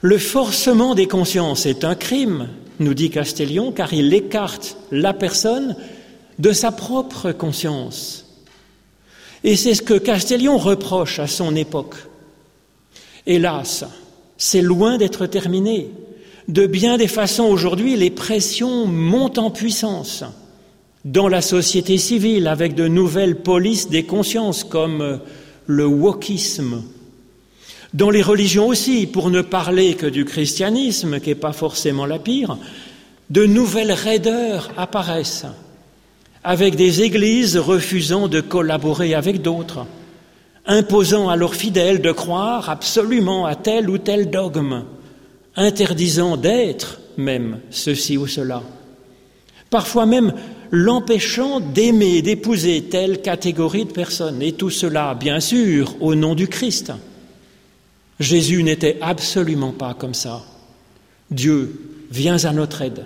Le 0.00 0.18
forcement 0.18 0.96
des 0.96 1.06
consciences 1.06 1.66
est 1.66 1.84
un 1.84 1.94
crime, 1.94 2.48
nous 2.80 2.94
dit 2.94 3.10
Castellion, 3.10 3.70
car 3.70 3.94
il 3.94 4.12
écarte 4.12 4.76
la 4.90 5.14
personne 5.14 5.76
de 6.40 6.50
sa 6.50 6.72
propre 6.72 7.30
conscience. 7.30 8.26
Et 9.44 9.54
c'est 9.54 9.74
ce 9.74 9.82
que 9.82 9.94
Castellion 9.94 10.58
reproche 10.58 11.20
à 11.20 11.28
son 11.28 11.54
époque. 11.54 11.94
Hélas, 13.30 13.84
c'est 14.38 14.60
loin 14.60 14.98
d'être 14.98 15.24
terminé. 15.26 15.88
De 16.48 16.66
bien 16.66 16.98
des 16.98 17.06
façons 17.06 17.44
aujourd'hui, 17.44 17.94
les 17.94 18.10
pressions 18.10 18.86
montent 18.86 19.38
en 19.38 19.52
puissance 19.52 20.24
dans 21.04 21.28
la 21.28 21.40
société 21.40 21.96
civile 21.96 22.48
avec 22.48 22.74
de 22.74 22.88
nouvelles 22.88 23.36
polices 23.36 23.88
des 23.88 24.02
consciences 24.02 24.64
comme 24.64 25.20
le 25.66 25.86
wokisme. 25.86 26.82
Dans 27.94 28.10
les 28.10 28.20
religions 28.20 28.66
aussi, 28.66 29.06
pour 29.06 29.30
ne 29.30 29.42
parler 29.42 29.94
que 29.94 30.06
du 30.06 30.24
christianisme, 30.24 31.20
qui 31.20 31.28
n'est 31.28 31.36
pas 31.36 31.52
forcément 31.52 32.06
la 32.06 32.18
pire, 32.18 32.58
de 33.30 33.46
nouvelles 33.46 33.92
raideurs 33.92 34.72
apparaissent, 34.76 35.46
avec 36.42 36.74
des 36.74 37.02
églises 37.02 37.56
refusant 37.56 38.26
de 38.26 38.40
collaborer 38.40 39.14
avec 39.14 39.40
d'autres 39.40 39.86
imposant 40.66 41.28
à 41.28 41.36
leurs 41.36 41.54
fidèles 41.54 42.00
de 42.00 42.12
croire 42.12 42.70
absolument 42.70 43.46
à 43.46 43.54
tel 43.54 43.88
ou 43.88 43.98
tel 43.98 44.30
dogme, 44.30 44.84
interdisant 45.56 46.36
d'être 46.36 47.00
même 47.16 47.60
ceci 47.70 48.16
ou 48.16 48.26
cela, 48.26 48.62
parfois 49.68 50.06
même 50.06 50.32
l'empêchant 50.70 51.60
d'aimer, 51.60 52.22
d'épouser 52.22 52.82
telle 52.82 53.20
catégorie 53.20 53.84
de 53.84 53.92
personnes, 53.92 54.42
et 54.42 54.52
tout 54.52 54.70
cela, 54.70 55.14
bien 55.14 55.40
sûr, 55.40 55.96
au 56.00 56.14
nom 56.14 56.34
du 56.34 56.46
Christ. 56.46 56.92
Jésus 58.20 58.62
n'était 58.62 58.98
absolument 59.00 59.72
pas 59.72 59.94
comme 59.94 60.14
ça. 60.14 60.42
Dieu, 61.30 61.90
vient 62.10 62.44
à 62.44 62.52
notre 62.52 62.82
aide. 62.82 63.04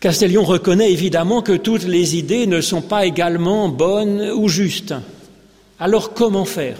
Castellion 0.00 0.42
reconnaît 0.42 0.92
évidemment 0.92 1.42
que 1.42 1.52
toutes 1.56 1.84
les 1.84 2.16
idées 2.16 2.46
ne 2.46 2.60
sont 2.60 2.82
pas 2.82 3.06
également 3.06 3.68
bonnes 3.68 4.32
ou 4.32 4.48
justes. 4.48 4.94
Alors 5.82 6.14
comment 6.14 6.44
faire? 6.44 6.76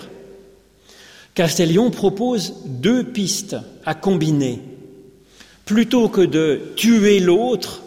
Castellion 1.34 1.90
propose 1.90 2.54
deux 2.66 3.02
pistes 3.02 3.56
à 3.84 3.96
combiner. 3.96 4.60
Plutôt 5.64 6.08
que 6.08 6.20
de 6.20 6.60
tuer 6.76 7.18
l'autre 7.18 7.82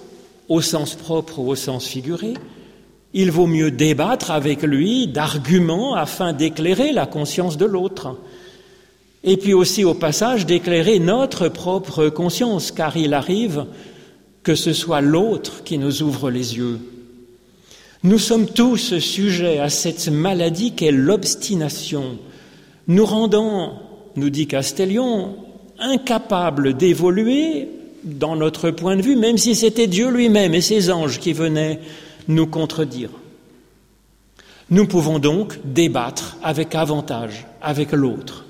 au 0.49 0.60
sens 0.60 0.93
propre 0.95 1.39
ou 1.39 1.47
au 1.47 1.56
sens 1.56 1.88
figuré, 1.88 2.34
il 3.13 3.32
vaut 3.32 3.47
mieux 3.47 3.71
débattre 3.71 4.30
avec 4.30 4.62
lui 4.63 5.08
d'arguments 5.08 5.95
afin 5.95 6.34
d'éclairer 6.34 6.91
la 6.91 7.06
conscience 7.06 7.56
de 7.56 7.65
l'autre. 7.65 8.17
Et 9.23 9.38
puis 9.38 9.54
aussi 9.54 9.86
au 9.86 9.93
passage 9.93 10.45
d'éclairer 10.45 10.99
notre 10.99 11.47
propre 11.47 12.10
conscience, 12.10 12.73
car 12.73 12.97
il 12.97 13.13
arrive 13.13 13.67
que 14.43 14.54
ce 14.54 14.73
soit 14.73 14.99
l'autre 14.99 15.63
qui 15.63 15.78
nous 15.78 16.04
ouvre 16.04 16.30
les 16.30 16.58
yeux. 16.58 16.78
Nous 18.05 18.19
sommes 18.19 18.45
tous 18.45 18.99
sujets 18.99 19.57
à 19.57 19.69
cette 19.69 20.09
maladie 20.09 20.73
qu'est 20.73 20.91
l'obstination, 20.91 22.19
nous 22.87 23.03
rendant, 23.03 23.81
nous 24.15 24.29
dit 24.29 24.45
Castellion, 24.45 25.35
incapables 25.79 26.75
d'évoluer 26.75 27.67
dans 28.03 28.35
notre 28.35 28.69
point 28.69 28.95
de 28.95 29.01
vue, 29.01 29.15
même 29.15 29.39
si 29.39 29.55
c'était 29.55 29.87
Dieu 29.87 30.11
lui-même 30.11 30.53
et 30.53 30.61
ses 30.61 30.91
anges 30.91 31.19
qui 31.19 31.33
venaient 31.33 31.79
nous 32.27 32.45
contredire. 32.45 33.09
Nous 34.69 34.85
pouvons 34.85 35.17
donc 35.17 35.57
débattre 35.65 36.37
avec 36.43 36.75
avantage 36.75 37.47
avec 37.59 37.91
l'autre. 37.91 38.45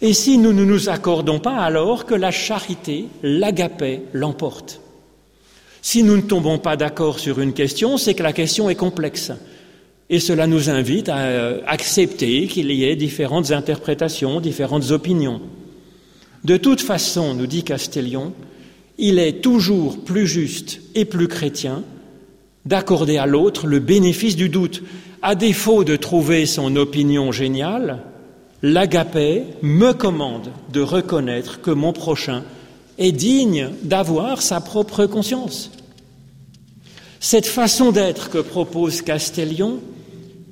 Et 0.00 0.14
si 0.14 0.38
nous 0.38 0.54
ne 0.54 0.64
nous 0.64 0.88
accordons 0.88 1.38
pas, 1.38 1.56
alors 1.56 2.06
que 2.06 2.14
la 2.14 2.30
charité, 2.30 3.08
l'agapé, 3.22 4.04
l'emporte. 4.14 4.80
Si 5.86 6.02
nous 6.02 6.16
ne 6.16 6.22
tombons 6.22 6.56
pas 6.56 6.78
d'accord 6.78 7.18
sur 7.18 7.40
une 7.40 7.52
question, 7.52 7.98
c'est 7.98 8.14
que 8.14 8.22
la 8.22 8.32
question 8.32 8.70
est 8.70 8.74
complexe. 8.74 9.32
Et 10.08 10.18
cela 10.18 10.46
nous 10.46 10.70
invite 10.70 11.10
à 11.10 11.18
euh, 11.18 11.60
accepter 11.66 12.46
qu'il 12.46 12.70
y 12.70 12.84
ait 12.84 12.96
différentes 12.96 13.50
interprétations, 13.50 14.40
différentes 14.40 14.92
opinions. 14.92 15.42
De 16.42 16.56
toute 16.56 16.80
façon, 16.80 17.34
nous 17.34 17.46
dit 17.46 17.64
Castellion, 17.64 18.32
il 18.96 19.18
est 19.18 19.42
toujours 19.42 20.02
plus 20.02 20.26
juste 20.26 20.80
et 20.94 21.04
plus 21.04 21.28
chrétien 21.28 21.82
d'accorder 22.64 23.18
à 23.18 23.26
l'autre 23.26 23.66
le 23.66 23.78
bénéfice 23.78 24.36
du 24.36 24.48
doute. 24.48 24.82
À 25.20 25.34
défaut 25.34 25.84
de 25.84 25.96
trouver 25.96 26.46
son 26.46 26.76
opinion 26.76 27.30
géniale, 27.30 27.98
l'agapé 28.62 29.42
me 29.60 29.92
commande 29.92 30.48
de 30.72 30.80
reconnaître 30.80 31.60
que 31.60 31.70
mon 31.70 31.92
prochain 31.92 32.42
est 32.96 33.12
digne 33.12 33.68
d'avoir 33.82 34.40
sa 34.40 34.62
propre 34.62 35.04
conscience. 35.04 35.70
Cette 37.26 37.46
façon 37.46 37.90
d'être 37.90 38.28
que 38.28 38.36
propose 38.36 39.00
Castellion, 39.00 39.80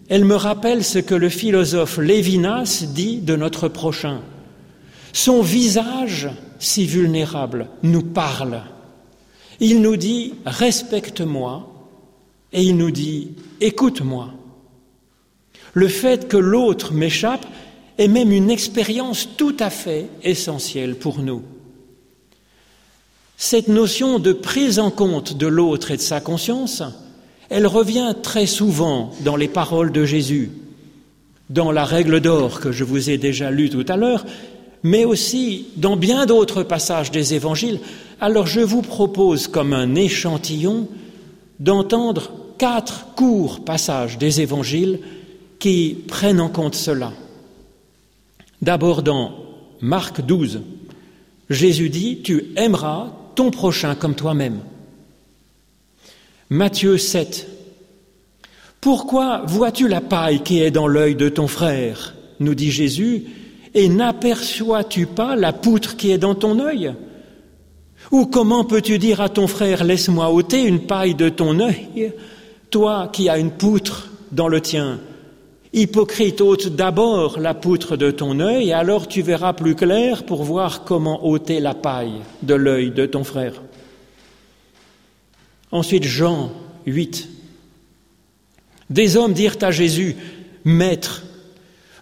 elle 0.08 0.24
me 0.24 0.36
rappelle 0.36 0.82
ce 0.82 0.98
que 0.98 1.14
le 1.14 1.28
philosophe 1.28 1.98
Lévinas 1.98 2.84
dit 2.94 3.18
de 3.18 3.36
notre 3.36 3.68
prochain. 3.68 4.22
Son 5.12 5.42
visage, 5.42 6.30
si 6.58 6.86
vulnérable, 6.86 7.68
nous 7.82 8.00
parle. 8.00 8.62
Il 9.60 9.82
nous 9.82 9.98
dit 9.98 10.32
respecte-moi 10.46 11.68
et 12.54 12.62
il 12.62 12.78
nous 12.78 12.90
dit 12.90 13.32
écoute-moi. 13.60 14.32
Le 15.74 15.88
fait 15.88 16.26
que 16.26 16.38
l'autre 16.38 16.94
m'échappe 16.94 17.44
est 17.98 18.08
même 18.08 18.32
une 18.32 18.50
expérience 18.50 19.28
tout 19.36 19.56
à 19.60 19.68
fait 19.68 20.06
essentielle 20.22 20.94
pour 20.94 21.18
nous. 21.18 21.42
Cette 23.36 23.68
notion 23.68 24.18
de 24.18 24.32
prise 24.32 24.78
en 24.78 24.90
compte 24.90 25.36
de 25.36 25.46
l'autre 25.46 25.90
et 25.90 25.96
de 25.96 26.02
sa 26.02 26.20
conscience, 26.20 26.82
elle 27.50 27.66
revient 27.66 28.14
très 28.22 28.46
souvent 28.46 29.10
dans 29.20 29.36
les 29.36 29.48
paroles 29.48 29.92
de 29.92 30.04
Jésus, 30.04 30.50
dans 31.50 31.70
la 31.70 31.84
règle 31.84 32.20
d'or 32.20 32.60
que 32.60 32.72
je 32.72 32.84
vous 32.84 33.10
ai 33.10 33.18
déjà 33.18 33.50
lue 33.50 33.68
tout 33.68 33.84
à 33.88 33.96
l'heure, 33.96 34.24
mais 34.82 35.04
aussi 35.04 35.66
dans 35.76 35.96
bien 35.96 36.26
d'autres 36.26 36.62
passages 36.62 37.10
des 37.10 37.34
évangiles. 37.34 37.80
Alors 38.20 38.46
je 38.46 38.60
vous 38.60 38.82
propose 38.82 39.48
comme 39.48 39.72
un 39.72 39.94
échantillon 39.94 40.88
d'entendre 41.60 42.32
quatre 42.58 43.08
courts 43.14 43.64
passages 43.64 44.18
des 44.18 44.40
évangiles 44.40 45.00
qui 45.58 45.98
prennent 46.08 46.40
en 46.40 46.48
compte 46.48 46.74
cela. 46.74 47.12
D'abord 48.62 49.02
dans 49.02 49.32
Marc 49.80 50.24
12, 50.24 50.60
Jésus 51.50 51.88
dit, 51.88 52.22
Tu 52.22 52.52
aimeras 52.56 53.12
ton 53.34 53.50
prochain 53.50 53.94
comme 53.94 54.14
toi-même. 54.14 54.60
Matthieu 56.50 56.98
7. 56.98 57.48
Pourquoi 58.80 59.42
vois-tu 59.46 59.88
la 59.88 60.00
paille 60.00 60.42
qui 60.42 60.60
est 60.60 60.70
dans 60.70 60.86
l'œil 60.86 61.14
de 61.14 61.28
ton 61.28 61.46
frère? 61.46 62.14
nous 62.40 62.54
dit 62.54 62.70
Jésus, 62.70 63.24
et 63.74 63.88
n'aperçois-tu 63.88 65.06
pas 65.06 65.36
la 65.36 65.52
poutre 65.52 65.96
qui 65.96 66.10
est 66.10 66.18
dans 66.18 66.34
ton 66.34 66.58
œil? 66.58 66.92
Ou 68.10 68.26
comment 68.26 68.64
peux-tu 68.64 68.98
dire 68.98 69.20
à 69.20 69.28
ton 69.28 69.46
frère, 69.46 69.84
laisse-moi 69.84 70.30
ôter 70.30 70.64
une 70.64 70.80
paille 70.80 71.14
de 71.14 71.28
ton 71.28 71.60
œil, 71.60 72.12
toi 72.70 73.08
qui 73.12 73.28
as 73.28 73.38
une 73.38 73.52
poutre 73.52 74.08
dans 74.32 74.48
le 74.48 74.60
tien 74.60 74.98
Hypocrite, 75.74 76.42
ôte 76.42 76.68
d'abord 76.68 77.38
la 77.38 77.54
poutre 77.54 77.96
de 77.96 78.10
ton 78.10 78.40
œil, 78.40 78.68
et 78.68 78.72
alors 78.74 79.08
tu 79.08 79.22
verras 79.22 79.54
plus 79.54 79.74
clair 79.74 80.24
pour 80.24 80.42
voir 80.42 80.84
comment 80.84 81.26
ôter 81.26 81.60
la 81.60 81.74
paille 81.74 82.20
de 82.42 82.54
l'œil 82.54 82.90
de 82.90 83.06
ton 83.06 83.24
frère. 83.24 83.54
Ensuite, 85.70 86.04
Jean 86.04 86.52
8. 86.84 87.28
Des 88.90 89.16
hommes 89.16 89.32
dirent 89.32 89.56
à 89.62 89.70
Jésus, 89.70 90.16
Maître, 90.64 91.22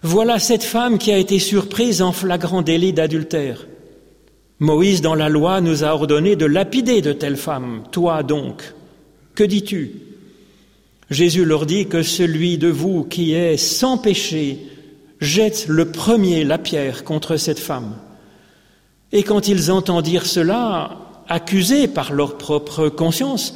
voilà 0.03 0.39
cette 0.39 0.63
femme 0.63 0.97
qui 0.97 1.11
a 1.11 1.17
été 1.17 1.39
surprise 1.39 2.01
en 2.01 2.11
flagrant 2.11 2.61
délit 2.63 2.91
d'adultère. 2.91 3.67
Moïse, 4.59 5.01
dans 5.01 5.15
la 5.15 5.29
loi, 5.29 5.61
nous 5.61 5.83
a 5.83 5.93
ordonné 5.93 6.35
de 6.35 6.45
lapider 6.45 7.01
de 7.01 7.13
telle 7.13 7.37
femme. 7.37 7.83
Toi 7.91 8.23
donc, 8.23 8.73
que 9.33 9.43
dis-tu? 9.43 9.93
Jésus 11.11 11.43
leur 11.43 11.65
dit 11.65 11.87
que 11.87 12.03
celui 12.03 12.57
de 12.57 12.69
vous 12.69 13.03
qui 13.03 13.33
est 13.33 13.57
sans 13.57 13.97
péché 13.97 14.59
jette 15.19 15.67
le 15.67 15.91
premier 15.91 16.45
la 16.45 16.57
pierre 16.57 17.03
contre 17.03 17.35
cette 17.35 17.59
femme. 17.59 17.97
Et 19.11 19.23
quand 19.23 19.49
ils 19.49 19.71
entendirent 19.71 20.25
cela, 20.25 20.97
accusés 21.27 21.89
par 21.89 22.13
leur 22.13 22.37
propre 22.37 22.87
conscience, 22.87 23.53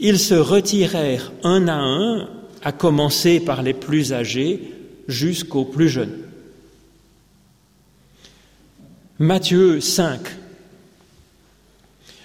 ils 0.00 0.18
se 0.18 0.34
retirèrent 0.34 1.30
un 1.44 1.68
à 1.68 1.74
un, 1.74 2.28
à 2.62 2.72
commencer 2.72 3.38
par 3.38 3.62
les 3.62 3.74
plus 3.74 4.14
âgés 4.14 4.72
jusqu'aux 5.08 5.66
plus 5.66 5.90
jeunes. 5.90 6.16
Matthieu 9.18 9.80
5. 9.80 10.20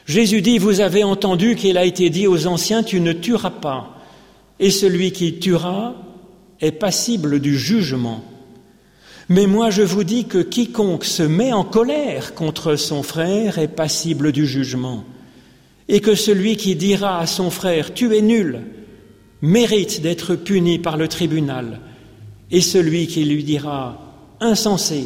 Jésus 0.06 0.42
dit, 0.42 0.58
vous 0.58 0.80
avez 0.80 1.04
entendu 1.04 1.56
qu'il 1.56 1.78
a 1.78 1.84
été 1.84 2.10
dit 2.10 2.28
aux 2.28 2.48
anciens, 2.48 2.84
tu 2.84 3.02
ne 3.02 3.12
tueras 3.12 3.50
pas, 3.50 3.93
et 4.60 4.72
celui 4.72 5.12
qui 5.12 5.40
tuera 5.40 5.96
est 6.62 6.72
passible 6.72 7.40
du 7.40 7.58
jugement. 7.58 8.24
Mais 9.30 9.48
moi 9.48 9.70
je 9.70 9.82
vous 9.82 10.04
dis 10.04 10.26
que 10.26 10.40
quiconque 10.40 11.06
se 11.06 11.24
met 11.24 11.54
en 11.54 11.64
colère 11.64 12.34
contre 12.36 12.76
son 12.76 13.04
frère 13.04 13.58
est 13.58 13.68
passible 13.68 14.32
du 14.32 14.46
jugement, 14.46 15.04
et 15.88 16.02
que 16.02 16.16
celui 16.16 16.58
qui 16.58 16.76
dira 16.76 17.20
à 17.20 17.28
son 17.28 17.50
frère 17.50 17.94
Tu 17.94 18.16
es 18.16 18.22
nul 18.22 18.62
mérite 19.42 20.02
d'être 20.02 20.36
puni 20.36 20.80
par 20.80 20.98
le 20.98 21.08
tribunal, 21.08 21.80
et 22.52 22.62
celui 22.62 23.08
qui 23.08 23.26
lui 23.26 23.44
dira 23.44 24.00
Insensé 24.40 25.06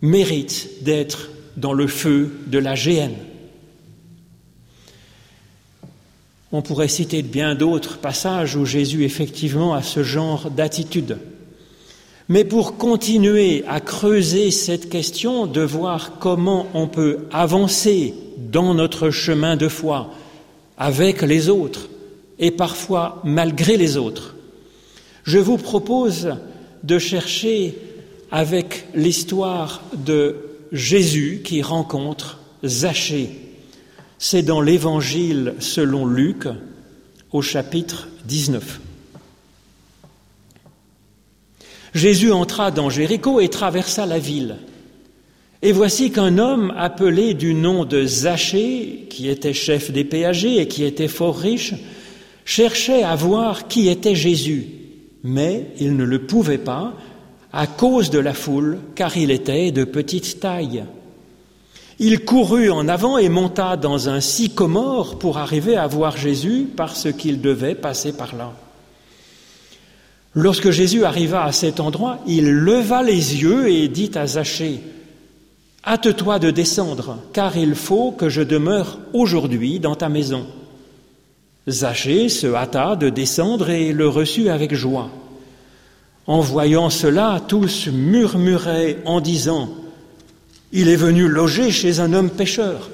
mérite 0.00 0.82
d'être 0.82 1.30
dans 1.56 1.72
le 1.72 1.86
feu 1.86 2.38
de 2.46 2.58
la 2.58 2.74
géhenne. 2.74 3.16
On 6.52 6.62
pourrait 6.62 6.88
citer 6.88 7.22
bien 7.22 7.54
d'autres 7.54 7.98
passages 7.98 8.56
où 8.56 8.64
Jésus 8.64 9.04
effectivement 9.04 9.74
a 9.74 9.82
ce 9.82 10.02
genre 10.02 10.50
d'attitude. 10.50 11.18
Mais 12.28 12.44
pour 12.44 12.76
continuer 12.76 13.64
à 13.68 13.80
creuser 13.80 14.50
cette 14.50 14.88
question 14.88 15.46
de 15.46 15.60
voir 15.60 16.18
comment 16.18 16.66
on 16.74 16.88
peut 16.88 17.26
avancer 17.32 18.14
dans 18.36 18.74
notre 18.74 19.10
chemin 19.10 19.56
de 19.56 19.68
foi 19.68 20.10
avec 20.76 21.22
les 21.22 21.48
autres 21.48 21.88
et 22.38 22.50
parfois 22.50 23.20
malgré 23.24 23.76
les 23.76 23.96
autres, 23.96 24.34
je 25.24 25.38
vous 25.38 25.56
propose 25.56 26.34
de 26.82 26.98
chercher 26.98 27.76
avec 28.30 28.86
l'histoire 28.94 29.82
de 29.94 30.36
Jésus 30.72 31.42
qui 31.44 31.62
rencontre 31.62 32.40
Zachée. 32.64 33.45
C'est 34.18 34.42
dans 34.42 34.60
l'Évangile 34.60 35.54
selon 35.58 36.06
Luc 36.06 36.48
au 37.32 37.42
chapitre 37.42 38.08
19. 38.24 38.80
Jésus 41.94 42.32
entra 42.32 42.70
dans 42.70 42.90
Jéricho 42.90 43.40
et 43.40 43.48
traversa 43.48 44.06
la 44.06 44.18
ville. 44.18 44.56
Et 45.62 45.72
voici 45.72 46.10
qu'un 46.10 46.38
homme 46.38 46.72
appelé 46.76 47.34
du 47.34 47.54
nom 47.54 47.84
de 47.84 48.04
Zachée, 48.04 49.06
qui 49.10 49.28
était 49.28 49.54
chef 49.54 49.90
des 49.90 50.04
péagers 50.04 50.60
et 50.60 50.68
qui 50.68 50.84
était 50.84 51.08
fort 51.08 51.38
riche, 51.38 51.74
cherchait 52.44 53.02
à 53.02 53.16
voir 53.16 53.66
qui 53.68 53.88
était 53.88 54.14
Jésus, 54.14 54.66
mais 55.24 55.68
il 55.80 55.96
ne 55.96 56.04
le 56.04 56.26
pouvait 56.26 56.58
pas 56.58 56.94
à 57.52 57.66
cause 57.66 58.10
de 58.10 58.18
la 58.18 58.34
foule, 58.34 58.78
car 58.94 59.16
il 59.16 59.30
était 59.30 59.72
de 59.72 59.84
petite 59.84 60.40
taille. 60.40 60.84
Il 61.98 62.24
courut 62.24 62.70
en 62.70 62.88
avant 62.88 63.16
et 63.16 63.30
monta 63.30 63.76
dans 63.76 64.08
un 64.08 64.20
sycomore 64.20 65.18
pour 65.18 65.38
arriver 65.38 65.76
à 65.76 65.86
voir 65.86 66.16
Jésus 66.16 66.68
parce 66.76 67.10
qu'il 67.12 67.40
devait 67.40 67.74
passer 67.74 68.12
par 68.12 68.36
là. 68.36 68.52
Lorsque 70.34 70.70
Jésus 70.70 71.04
arriva 71.06 71.44
à 71.44 71.52
cet 71.52 71.80
endroit, 71.80 72.18
il 72.26 72.50
leva 72.50 73.02
les 73.02 73.40
yeux 73.40 73.70
et 73.70 73.88
dit 73.88 74.10
à 74.14 74.26
Zachée, 74.26 74.80
Hâte-toi 75.86 76.38
de 76.38 76.50
descendre, 76.50 77.18
car 77.32 77.56
il 77.56 77.74
faut 77.74 78.10
que 78.10 78.28
je 78.28 78.42
demeure 78.42 78.98
aujourd'hui 79.14 79.78
dans 79.78 79.94
ta 79.94 80.10
maison. 80.10 80.44
Zachée 81.68 82.28
se 82.28 82.48
hâta 82.54 82.96
de 82.96 83.08
descendre 83.08 83.70
et 83.70 83.92
le 83.92 84.08
reçut 84.08 84.50
avec 84.50 84.74
joie. 84.74 85.08
En 86.26 86.40
voyant 86.40 86.90
cela, 86.90 87.40
tous 87.46 87.86
murmuraient 87.86 88.98
en 89.04 89.20
disant, 89.20 89.70
Il 90.72 90.88
est 90.88 90.96
venu 90.96 91.28
loger 91.28 91.70
chez 91.70 92.00
un 92.00 92.12
homme 92.12 92.30
pécheur. 92.30 92.90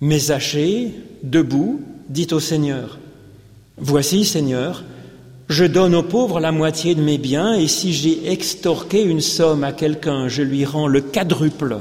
Mais 0.00 0.18
Zachée, 0.18 0.92
debout, 1.22 1.80
dit 2.08 2.28
au 2.32 2.40
Seigneur, 2.40 2.98
Voici, 3.78 4.24
Seigneur, 4.24 4.84
je 5.48 5.64
donne 5.64 5.94
aux 5.94 6.02
pauvres 6.02 6.40
la 6.40 6.52
moitié 6.52 6.94
de 6.94 7.02
mes 7.02 7.18
biens, 7.18 7.54
et 7.54 7.68
si 7.68 7.92
j'ai 7.92 8.30
extorqué 8.30 9.02
une 9.02 9.20
somme 9.20 9.64
à 9.64 9.72
quelqu'un, 9.72 10.28
je 10.28 10.42
lui 10.42 10.64
rends 10.64 10.88
le 10.88 11.00
quadruple. 11.00 11.78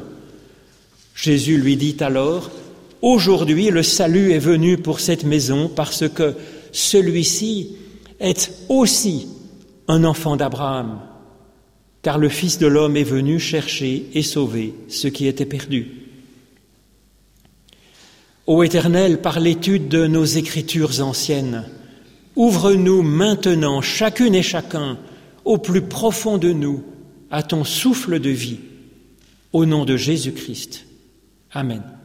Jésus 1.15 1.57
lui 1.57 1.75
dit 1.75 1.97
alors, 1.99 2.51
Aujourd'hui 3.01 3.69
le 3.69 3.83
salut 3.83 4.31
est 4.31 4.39
venu 4.39 4.77
pour 4.77 4.99
cette 4.99 5.23
maison 5.23 5.69
parce 5.73 6.09
que 6.09 6.33
celui-ci 6.71 7.75
est 8.19 8.51
aussi 8.69 9.27
un 9.87 10.03
enfant 10.03 10.35
d'Abraham, 10.35 10.99
car 12.01 12.17
le 12.17 12.29
Fils 12.29 12.57
de 12.57 12.67
l'homme 12.67 12.97
est 12.97 13.03
venu 13.03 13.39
chercher 13.39 14.07
et 14.13 14.21
sauver 14.21 14.73
ce 14.87 15.07
qui 15.07 15.27
était 15.27 15.45
perdu. 15.45 15.87
Ô 18.45 18.63
Éternel, 18.63 19.21
par 19.21 19.39
l'étude 19.39 19.89
de 19.89 20.07
nos 20.07 20.23
écritures 20.23 21.01
anciennes, 21.01 21.65
Ouvre-nous 22.37 23.01
maintenant, 23.01 23.81
chacune 23.81 24.35
et 24.35 24.43
chacun, 24.43 24.99
au 25.43 25.57
plus 25.57 25.81
profond 25.81 26.37
de 26.37 26.51
nous, 26.51 26.83
à 27.31 27.41
ton 27.41 27.63
souffle 27.63 28.19
de 28.19 28.29
vie. 28.29 28.59
Au 29.53 29.65
nom 29.65 29.85
de 29.85 29.97
Jésus-Christ. 29.97 30.85
Amen. 31.51 31.96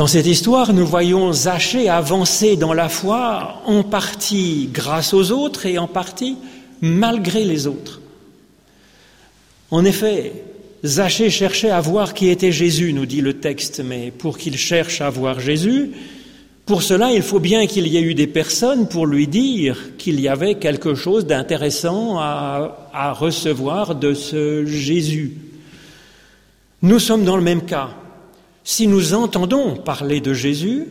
Dans 0.00 0.06
cette 0.06 0.26
histoire, 0.26 0.72
nous 0.72 0.86
voyons 0.86 1.30
Zachée 1.30 1.90
avancer 1.90 2.56
dans 2.56 2.72
la 2.72 2.88
foi 2.88 3.60
en 3.66 3.82
partie 3.82 4.70
grâce 4.72 5.12
aux 5.12 5.30
autres 5.30 5.66
et 5.66 5.76
en 5.76 5.86
partie 5.86 6.38
malgré 6.80 7.44
les 7.44 7.66
autres. 7.66 8.00
En 9.70 9.84
effet, 9.84 10.32
Zachée 10.82 11.28
cherchait 11.28 11.68
à 11.68 11.82
voir 11.82 12.14
qui 12.14 12.30
était 12.30 12.50
Jésus, 12.50 12.94
nous 12.94 13.04
dit 13.04 13.20
le 13.20 13.40
texte, 13.40 13.82
mais 13.84 14.10
pour 14.10 14.38
qu'il 14.38 14.56
cherche 14.56 15.02
à 15.02 15.10
voir 15.10 15.38
Jésus, 15.38 15.90
pour 16.64 16.82
cela, 16.82 17.12
il 17.12 17.20
faut 17.20 17.38
bien 17.38 17.66
qu'il 17.66 17.86
y 17.86 17.98
ait 17.98 18.02
eu 18.02 18.14
des 18.14 18.26
personnes 18.26 18.88
pour 18.88 19.04
lui 19.04 19.26
dire 19.26 19.98
qu'il 19.98 20.18
y 20.18 20.28
avait 20.28 20.54
quelque 20.54 20.94
chose 20.94 21.26
d'intéressant 21.26 22.18
à, 22.18 22.88
à, 22.94 23.12
recevoir 23.12 23.96
de 23.96 24.14
ce 24.14 24.64
Jésus. 24.64 25.34
Nous 26.80 27.00
sommes 27.00 27.26
dans 27.26 27.36
le 27.36 27.42
même 27.42 27.66
cas. 27.66 27.90
Si 28.64 28.86
nous 28.86 29.14
entendons 29.14 29.76
parler 29.76 30.20
de 30.20 30.34
Jésus, 30.34 30.86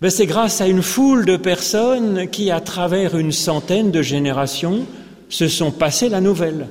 ben 0.00 0.10
c'est 0.10 0.26
grâce 0.26 0.60
à 0.60 0.66
une 0.66 0.82
foule 0.82 1.26
de 1.26 1.36
personnes 1.36 2.28
qui, 2.28 2.50
à 2.50 2.60
travers 2.60 3.18
une 3.18 3.32
centaine 3.32 3.90
de 3.90 4.00
générations, 4.00 4.86
se 5.28 5.46
sont 5.46 5.70
passées 5.70 6.08
la 6.08 6.20
nouvelle. 6.20 6.68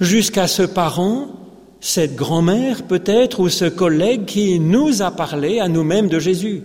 Jusqu'à 0.00 0.46
ce 0.46 0.62
parent, 0.62 1.28
cette 1.80 2.16
grand-mère 2.16 2.82
peut-être, 2.82 3.40
ou 3.40 3.48
ce 3.48 3.64
collègue 3.64 4.26
qui 4.26 4.60
nous 4.60 5.02
a 5.02 5.10
parlé 5.10 5.60
à 5.60 5.68
nous-mêmes 5.68 6.08
de 6.08 6.18
Jésus. 6.18 6.62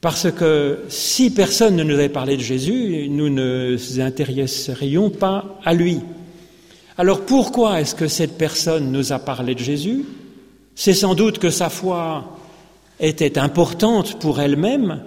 Parce 0.00 0.30
que 0.30 0.80
si 0.88 1.30
personne 1.30 1.76
ne 1.76 1.82
nous 1.82 1.94
avait 1.94 2.10
parlé 2.10 2.36
de 2.36 2.42
Jésus, 2.42 3.08
nous 3.08 3.30
ne 3.30 3.72
nous 3.72 4.00
intéresserions 4.00 5.08
pas 5.08 5.58
à 5.64 5.72
lui. 5.72 6.00
Alors 6.98 7.22
pourquoi 7.22 7.80
est-ce 7.80 7.94
que 7.94 8.08
cette 8.08 8.36
personne 8.36 8.92
nous 8.92 9.12
a 9.12 9.18
parlé 9.18 9.54
de 9.54 9.60
Jésus? 9.60 10.04
C'est 10.74 10.94
sans 10.94 11.14
doute 11.14 11.38
que 11.38 11.50
sa 11.50 11.68
foi 11.68 12.38
était 13.00 13.38
importante 13.38 14.18
pour 14.18 14.40
elle-même 14.40 15.02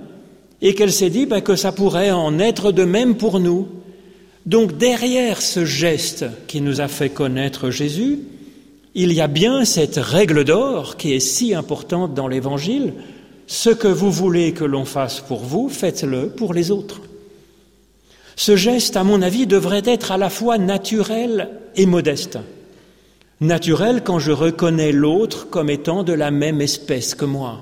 et 0.61 0.73
qu'elle 0.73 0.93
s'est 0.93 1.09
dit 1.09 1.25
ben, 1.25 1.41
que 1.41 1.55
ça 1.55 1.71
pourrait 1.71 2.11
en 2.11 2.39
être 2.39 2.71
de 2.71 2.83
même 2.83 3.15
pour 3.15 3.39
nous. 3.39 3.67
Donc 4.45 4.77
derrière 4.77 5.41
ce 5.41 5.65
geste 5.65 6.25
qui 6.47 6.61
nous 6.61 6.81
a 6.81 6.87
fait 6.87 7.09
connaître 7.09 7.69
Jésus, 7.69 8.19
il 8.95 9.13
y 9.13 9.21
a 9.21 9.27
bien 9.27 9.65
cette 9.65 9.97
règle 9.97 10.43
d'or 10.43 10.97
qui 10.97 11.13
est 11.13 11.19
si 11.19 11.53
importante 11.53 12.13
dans 12.13 12.27
l'Évangile, 12.27 12.93
ce 13.45 13.69
que 13.69 13.87
vous 13.87 14.11
voulez 14.11 14.53
que 14.53 14.63
l'on 14.63 14.85
fasse 14.85 15.19
pour 15.19 15.39
vous, 15.39 15.69
faites-le 15.69 16.29
pour 16.29 16.53
les 16.53 16.71
autres. 16.71 17.01
Ce 18.35 18.55
geste, 18.55 18.97
à 18.97 19.03
mon 19.03 19.21
avis, 19.21 19.47
devrait 19.47 19.83
être 19.85 20.11
à 20.11 20.17
la 20.17 20.29
fois 20.29 20.57
naturel 20.57 21.49
et 21.75 21.85
modeste. 21.85 22.37
Naturel 23.39 24.01
quand 24.03 24.17
je 24.17 24.31
reconnais 24.31 24.91
l'autre 24.91 25.47
comme 25.49 25.69
étant 25.69 26.03
de 26.03 26.13
la 26.13 26.31
même 26.31 26.59
espèce 26.59 27.13
que 27.13 27.25
moi. 27.25 27.59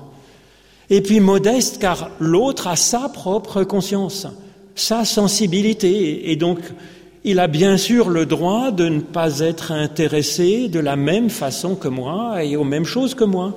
Et 0.88 1.02
puis 1.02 1.20
modeste 1.20 1.78
car 1.78 2.10
l'autre 2.18 2.66
a 2.66 2.76
sa 2.76 3.08
propre 3.08 3.62
conscience, 3.64 4.26
sa 4.74 5.04
sensibilité, 5.04 6.30
et 6.30 6.36
donc 6.36 6.60
il 7.24 7.40
a 7.40 7.46
bien 7.48 7.76
sûr 7.76 8.08
le 8.08 8.24
droit 8.24 8.70
de 8.70 8.88
ne 8.88 9.00
pas 9.00 9.40
être 9.40 9.72
intéressé 9.72 10.68
de 10.68 10.80
la 10.80 10.96
même 10.96 11.28
façon 11.28 11.74
que 11.74 11.88
moi 11.88 12.42
et 12.44 12.56
aux 12.56 12.64
mêmes 12.64 12.84
choses 12.84 13.14
que 13.14 13.24
moi. 13.24 13.54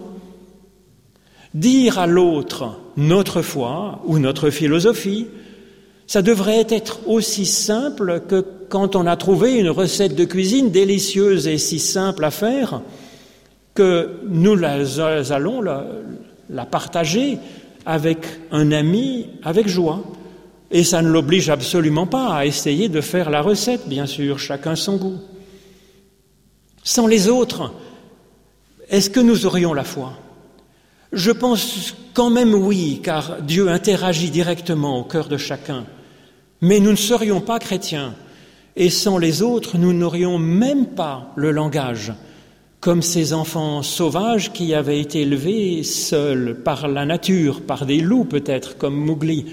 Dire 1.54 2.00
à 2.00 2.08
l'autre 2.08 2.80
notre 2.98 3.42
foi 3.42 4.02
ou 4.06 4.20
notre 4.20 4.50
philosophie, 4.50 5.28
ça 6.10 6.24
devrait 6.24 6.66
être 6.70 7.08
aussi 7.08 7.46
simple 7.46 8.24
que 8.28 8.44
quand 8.68 8.96
on 8.96 9.06
a 9.06 9.16
trouvé 9.16 9.60
une 9.60 9.70
recette 9.70 10.16
de 10.16 10.26
cuisine 10.26 10.72
délicieuse 10.72 11.46
et 11.46 11.60
si 11.60 11.78
simple 11.78 12.26
à 12.26 12.32
faire 12.32 12.82
que 13.76 14.20
nous 14.28 14.58
allons 14.64 15.62
la, 15.62 15.86
la 16.50 16.66
partager 16.66 17.38
avec 17.86 18.26
un 18.50 18.72
ami 18.72 19.28
avec 19.44 19.68
joie. 19.68 20.02
Et 20.72 20.84
ça 20.84 21.04
ne 21.04 21.10
l'oblige 21.10 21.52
absolument 21.52 22.08
pas 22.08 22.34
à 22.34 22.46
essayer 22.48 22.90
de 22.90 23.02
faire 23.02 23.30
la 23.30 23.44
recette, 23.44 23.88
bien 23.88 24.08
sûr, 24.08 24.40
chacun 24.40 24.76
son 24.76 24.96
goût. 24.96 25.20
Sans 26.84 27.06
les 27.06 27.30
autres, 27.30 27.72
est-ce 28.90 29.12
que 29.12 29.20
nous 29.20 29.46
aurions 29.46 29.76
la 29.76 29.84
foi? 29.84 30.14
Je 31.14 31.30
pense 31.30 31.96
quand 32.16 32.32
même 32.32 32.56
oui, 32.56 33.00
car 33.04 33.44
Dieu 33.44 33.70
interagit 33.70 34.32
directement 34.32 34.98
au 34.98 35.04
cœur 35.04 35.28
de 35.28 35.38
chacun. 35.38 35.86
Mais 36.62 36.80
nous 36.80 36.92
ne 36.92 36.96
serions 36.96 37.42
pas 37.42 37.60
chrétiens, 37.60 38.14
et 38.76 38.90
sans 38.90 39.18
les 39.18 39.42
autres, 39.42 39.78
nous 39.78 39.94
n'aurions 39.94 40.38
même 40.38 40.88
pas 40.88 41.32
le 41.36 41.52
langage, 41.52 42.14
comme 42.80 43.02
ces 43.02 43.34
enfants 43.34 43.82
sauvages 43.82 44.52
qui 44.52 44.74
avaient 44.74 45.00
été 45.00 45.22
élevés 45.22 45.84
seuls 45.84 46.58
par 46.64 46.88
la 46.88 47.06
nature, 47.06 47.62
par 47.62 47.86
des 47.86 48.00
loups 48.00 48.26
peut-être, 48.26 48.78
comme 48.78 48.96
Mowgli, 48.96 49.46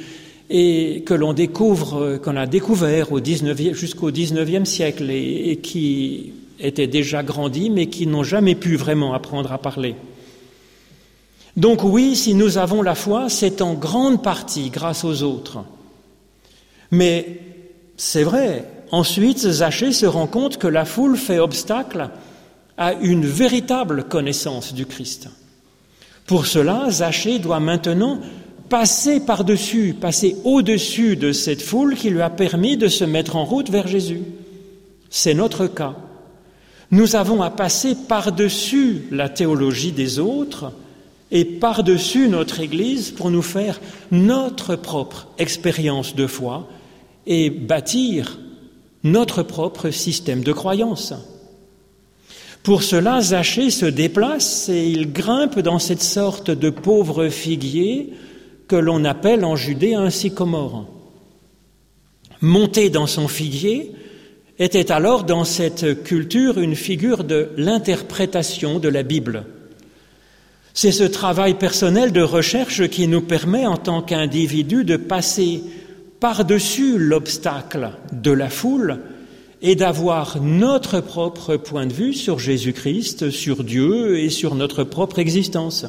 et 0.48 1.02
que 1.04 1.14
l'on 1.14 1.32
découvre, 1.32 2.18
qu'on 2.18 2.36
a 2.36 2.46
découvert 2.46 3.12
au 3.12 3.20
19 3.20 3.74
jusqu'au 3.74 4.10
XIXe 4.10 4.68
siècle 4.68 5.10
et, 5.10 5.58
qui 5.62 6.32
étaient 6.60 6.86
déjà 6.86 7.22
grandis 7.22 7.68
mais 7.68 7.86
qui 7.86 8.06
n'ont 8.06 8.22
jamais 8.22 8.54
pu 8.54 8.76
vraiment 8.76 9.12
apprendre 9.12 9.52
à 9.52 9.58
parler. 9.58 9.96
Donc 11.56 11.82
oui, 11.82 12.14
si 12.14 12.34
nous 12.34 12.58
avons 12.58 12.82
la 12.82 12.94
foi, 12.94 13.28
c'est 13.28 13.62
en 13.62 13.74
grande 13.74 14.22
partie 14.22 14.70
grâce 14.70 15.04
aux 15.04 15.22
autres. 15.22 15.64
Mais 16.90 17.40
c'est 17.96 18.22
vrai, 18.22 18.68
ensuite 18.90 19.38
Zachée 19.38 19.92
se 19.92 20.06
rend 20.06 20.26
compte 20.26 20.58
que 20.58 20.66
la 20.66 20.84
foule 20.84 21.16
fait 21.16 21.38
obstacle 21.38 22.10
à 22.78 22.92
une 22.94 23.24
véritable 23.24 24.04
connaissance 24.04 24.74
du 24.74 24.86
Christ. 24.86 25.28
Pour 26.26 26.46
cela, 26.46 26.90
Zachée 26.90 27.38
doit 27.38 27.60
maintenant 27.60 28.20
passer 28.68 29.20
par-dessus, 29.20 29.94
passer 29.98 30.36
au-dessus 30.44 31.16
de 31.16 31.32
cette 31.32 31.62
foule 31.62 31.94
qui 31.94 32.10
lui 32.10 32.20
a 32.20 32.30
permis 32.30 32.76
de 32.76 32.88
se 32.88 33.04
mettre 33.04 33.36
en 33.36 33.44
route 33.44 33.70
vers 33.70 33.86
Jésus. 33.86 34.22
C'est 35.08 35.34
notre 35.34 35.66
cas. 35.66 35.94
Nous 36.90 37.16
avons 37.16 37.42
à 37.42 37.50
passer 37.50 37.96
par-dessus 38.08 39.06
la 39.10 39.28
théologie 39.28 39.92
des 39.92 40.18
autres 40.18 40.72
et 41.30 41.44
par-dessus 41.44 42.28
notre 42.28 42.60
Église 42.60 43.10
pour 43.10 43.30
nous 43.30 43.42
faire 43.42 43.80
notre 44.10 44.76
propre 44.76 45.28
expérience 45.38 46.14
de 46.14 46.26
foi 46.26 46.68
et 47.26 47.50
bâtir 47.50 48.38
notre 49.02 49.42
propre 49.42 49.90
système 49.90 50.42
de 50.42 50.52
croyance. 50.52 51.14
Pour 52.62 52.82
cela, 52.82 53.20
Zachée 53.20 53.70
se 53.70 53.86
déplace 53.86 54.68
et 54.68 54.88
il 54.88 55.12
grimpe 55.12 55.60
dans 55.60 55.78
cette 55.78 56.02
sorte 56.02 56.50
de 56.50 56.70
pauvre 56.70 57.28
figuier 57.28 58.12
que 58.66 58.76
l'on 58.76 59.04
appelle 59.04 59.44
en 59.44 59.54
Judée 59.54 59.94
un 59.94 60.10
sycomore. 60.10 60.86
Monter 62.40 62.90
dans 62.90 63.06
son 63.06 63.28
figuier 63.28 63.92
était 64.58 64.90
alors 64.90 65.24
dans 65.24 65.44
cette 65.44 66.02
culture 66.02 66.58
une 66.58 66.74
figure 66.74 67.24
de 67.24 67.50
l'interprétation 67.56 68.78
de 68.78 68.88
la 68.88 69.02
Bible. 69.02 69.44
C'est 70.74 70.92
ce 70.92 71.04
travail 71.04 71.54
personnel 71.54 72.12
de 72.12 72.20
recherche 72.20 72.88
qui 72.88 73.06
nous 73.06 73.22
permet 73.22 73.66
en 73.66 73.76
tant 73.76 74.02
qu'individu 74.02 74.84
de 74.84 74.96
passer 74.96 75.62
par-dessus 76.20 76.98
l'obstacle 76.98 77.90
de 78.12 78.30
la 78.30 78.48
foule 78.48 79.00
et 79.62 79.74
d'avoir 79.74 80.40
notre 80.40 81.00
propre 81.00 81.56
point 81.56 81.86
de 81.86 81.92
vue 81.92 82.14
sur 82.14 82.38
Jésus-Christ, 82.38 83.30
sur 83.30 83.64
Dieu 83.64 84.18
et 84.18 84.30
sur 84.30 84.54
notre 84.54 84.84
propre 84.84 85.18
existence. 85.18 85.86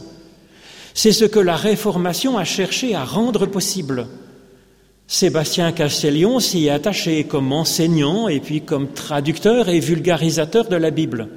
C'est 0.94 1.12
ce 1.12 1.26
que 1.26 1.40
la 1.40 1.56
Réformation 1.56 2.38
a 2.38 2.44
cherché 2.44 2.96
à 2.96 3.04
rendre 3.04 3.46
possible. 3.46 4.08
Sébastien 5.08 5.72
Castellion 5.72 6.40
s'y 6.40 6.66
est 6.66 6.70
attaché 6.72 7.24
comme 7.26 7.54
enseignant 7.54 8.28
et 8.28 8.40
puis 8.40 8.62
comme 8.62 8.92
traducteur 8.92 9.70
et 9.70 9.80
vulgarisateur 9.80 10.68
de 10.68 10.76
la 10.76 10.92
Bible. 10.92 11.30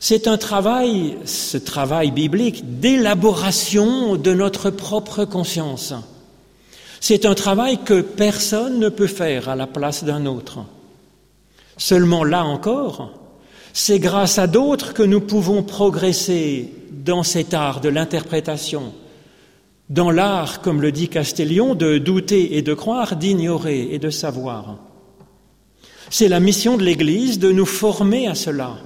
C'est 0.00 0.28
un 0.28 0.36
travail, 0.36 1.16
ce 1.24 1.56
travail 1.56 2.10
biblique, 2.10 2.80
d'élaboration 2.80 4.16
de 4.16 4.34
notre 4.34 4.70
propre 4.70 5.24
conscience. 5.24 5.94
C'est 7.00 7.26
un 7.26 7.34
travail 7.34 7.78
que 7.84 8.00
personne 8.00 8.78
ne 8.78 8.88
peut 8.88 9.06
faire 9.06 9.48
à 9.48 9.56
la 9.56 9.66
place 9.66 10.04
d'un 10.04 10.26
autre. 10.26 10.60
Seulement 11.76 12.24
là 12.24 12.44
encore, 12.44 13.10
c'est 13.72 13.98
grâce 13.98 14.38
à 14.38 14.46
d'autres 14.46 14.94
que 14.94 15.02
nous 15.02 15.20
pouvons 15.20 15.62
progresser 15.62 16.72
dans 16.90 17.22
cet 17.22 17.52
art 17.52 17.80
de 17.80 17.90
l'interprétation, 17.90 18.94
dans 19.90 20.10
l'art, 20.10 20.62
comme 20.62 20.80
le 20.80 20.92
dit 20.92 21.08
Castellion, 21.08 21.74
de 21.74 21.98
douter 21.98 22.56
et 22.56 22.62
de 22.62 22.74
croire, 22.74 23.16
d'ignorer 23.16 23.88
et 23.92 23.98
de 23.98 24.10
savoir. 24.10 24.78
C'est 26.08 26.28
la 26.28 26.40
mission 26.40 26.76
de 26.76 26.84
l'Église 26.84 27.38
de 27.38 27.52
nous 27.52 27.66
former 27.66 28.26
à 28.26 28.34
cela. 28.34 28.76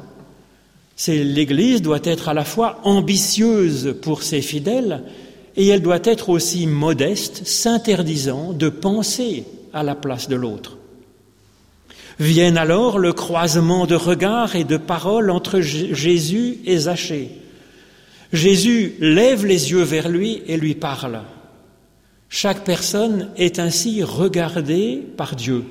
L'Église 1.06 1.82
doit 1.82 2.00
être 2.04 2.28
à 2.28 2.34
la 2.34 2.44
fois 2.44 2.80
ambitieuse 2.84 3.94
pour 4.02 4.22
ses 4.22 4.42
fidèles 4.42 5.02
et 5.60 5.66
elle 5.66 5.82
doit 5.82 6.00
être 6.04 6.30
aussi 6.30 6.66
modeste, 6.66 7.42
s'interdisant 7.46 8.54
de 8.54 8.70
penser 8.70 9.44
à 9.74 9.82
la 9.82 9.94
place 9.94 10.26
de 10.26 10.34
l'autre. 10.34 10.78
Viennent 12.18 12.56
alors 12.56 12.98
le 12.98 13.12
croisement 13.12 13.84
de 13.84 13.94
regards 13.94 14.56
et 14.56 14.64
de 14.64 14.78
paroles 14.78 15.28
entre 15.28 15.60
Jésus 15.60 16.60
et 16.64 16.78
Zachée. 16.78 17.32
Jésus 18.32 18.94
lève 19.00 19.44
les 19.44 19.70
yeux 19.72 19.82
vers 19.82 20.08
lui 20.08 20.42
et 20.46 20.56
lui 20.56 20.74
parle. 20.74 21.20
Chaque 22.30 22.64
personne 22.64 23.28
est 23.36 23.58
ainsi 23.58 24.02
regardée 24.02 25.02
par 25.18 25.36
Dieu. 25.36 25.64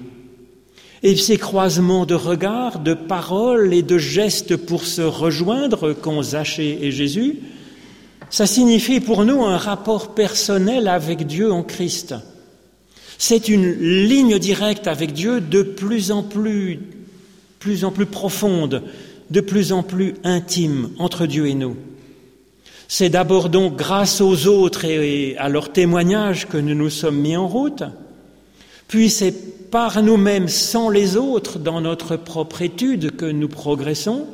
Et 1.01 1.15
ces 1.15 1.37
croisements 1.37 2.05
de 2.05 2.13
regards, 2.13 2.77
de 2.77 2.93
paroles 2.93 3.73
et 3.73 3.81
de 3.81 3.97
gestes 3.97 4.55
pour 4.55 4.85
se 4.85 5.01
rejoindre 5.01 5.93
qu'ont 5.93 6.21
Zachée 6.21 6.77
et 6.79 6.91
Jésus, 6.91 7.39
ça 8.29 8.45
signifie 8.45 8.99
pour 8.99 9.25
nous 9.25 9.43
un 9.43 9.57
rapport 9.57 10.13
personnel 10.13 10.87
avec 10.87 11.25
Dieu 11.25 11.51
en 11.51 11.63
Christ. 11.63 12.15
C'est 13.17 13.49
une 13.49 13.71
ligne 13.71 14.39
directe 14.39 14.87
avec 14.87 15.13
Dieu 15.13 15.41
de 15.41 15.61
plus 15.61 16.11
en 16.11 16.23
plus, 16.23 16.79
plus 17.59 17.83
en 17.83 17.91
plus 17.91 18.05
profonde, 18.05 18.83
de 19.29 19.41
plus 19.41 19.73
en 19.73 19.83
plus 19.83 20.15
intime 20.23 20.89
entre 20.99 21.25
Dieu 21.25 21.47
et 21.47 21.53
nous. 21.53 21.75
C'est 22.87 23.09
d'abord 23.09 23.49
donc 23.49 23.75
grâce 23.75 24.21
aux 24.21 24.47
autres 24.47 24.85
et 24.85 25.37
à 25.37 25.49
leur 25.49 25.71
témoignage 25.71 26.47
que 26.47 26.57
nous 26.57 26.75
nous 26.75 26.89
sommes 26.89 27.19
mis 27.19 27.35
en 27.37 27.47
route, 27.47 27.83
puis 28.87 29.09
c'est 29.09 29.69
par 29.69 30.01
nous-mêmes 30.01 30.47
sans 30.47 30.89
les 30.89 31.15
autres 31.15 31.59
dans 31.59 31.81
notre 31.81 32.15
propre 32.15 32.63
étude 32.63 33.15
que 33.15 33.25
nous 33.25 33.47
progressons, 33.47 34.25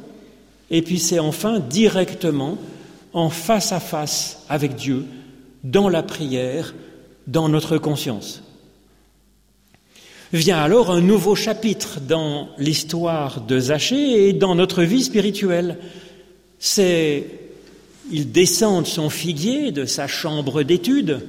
et 0.72 0.82
puis 0.82 1.00
c'est 1.00 1.20
enfin 1.20 1.60
directement 1.60 2.58
en 3.16 3.30
face 3.30 3.72
à 3.72 3.80
face 3.80 4.44
avec 4.50 4.76
Dieu 4.76 5.06
dans 5.64 5.90
la 5.90 6.04
prière, 6.04 6.76
dans 7.26 7.50
notre 7.50 7.78
conscience. 7.78 8.44
Vient 10.34 10.58
alors 10.58 10.92
un 10.92 11.00
nouveau 11.00 11.34
chapitre 11.34 12.02
dans 12.02 12.50
l'histoire 12.58 13.40
de 13.40 13.58
Zachée 13.58 14.28
et 14.28 14.34
dans 14.34 14.54
notre 14.54 14.84
vie 14.84 15.02
spirituelle. 15.02 15.78
C'est 16.60 17.24
il 18.12 18.32
descend 18.32 18.84
de 18.84 18.88
son 18.88 19.10
figuier, 19.10 19.72
de 19.72 19.86
sa 19.86 20.08
chambre 20.08 20.62
d'étude, 20.62 21.22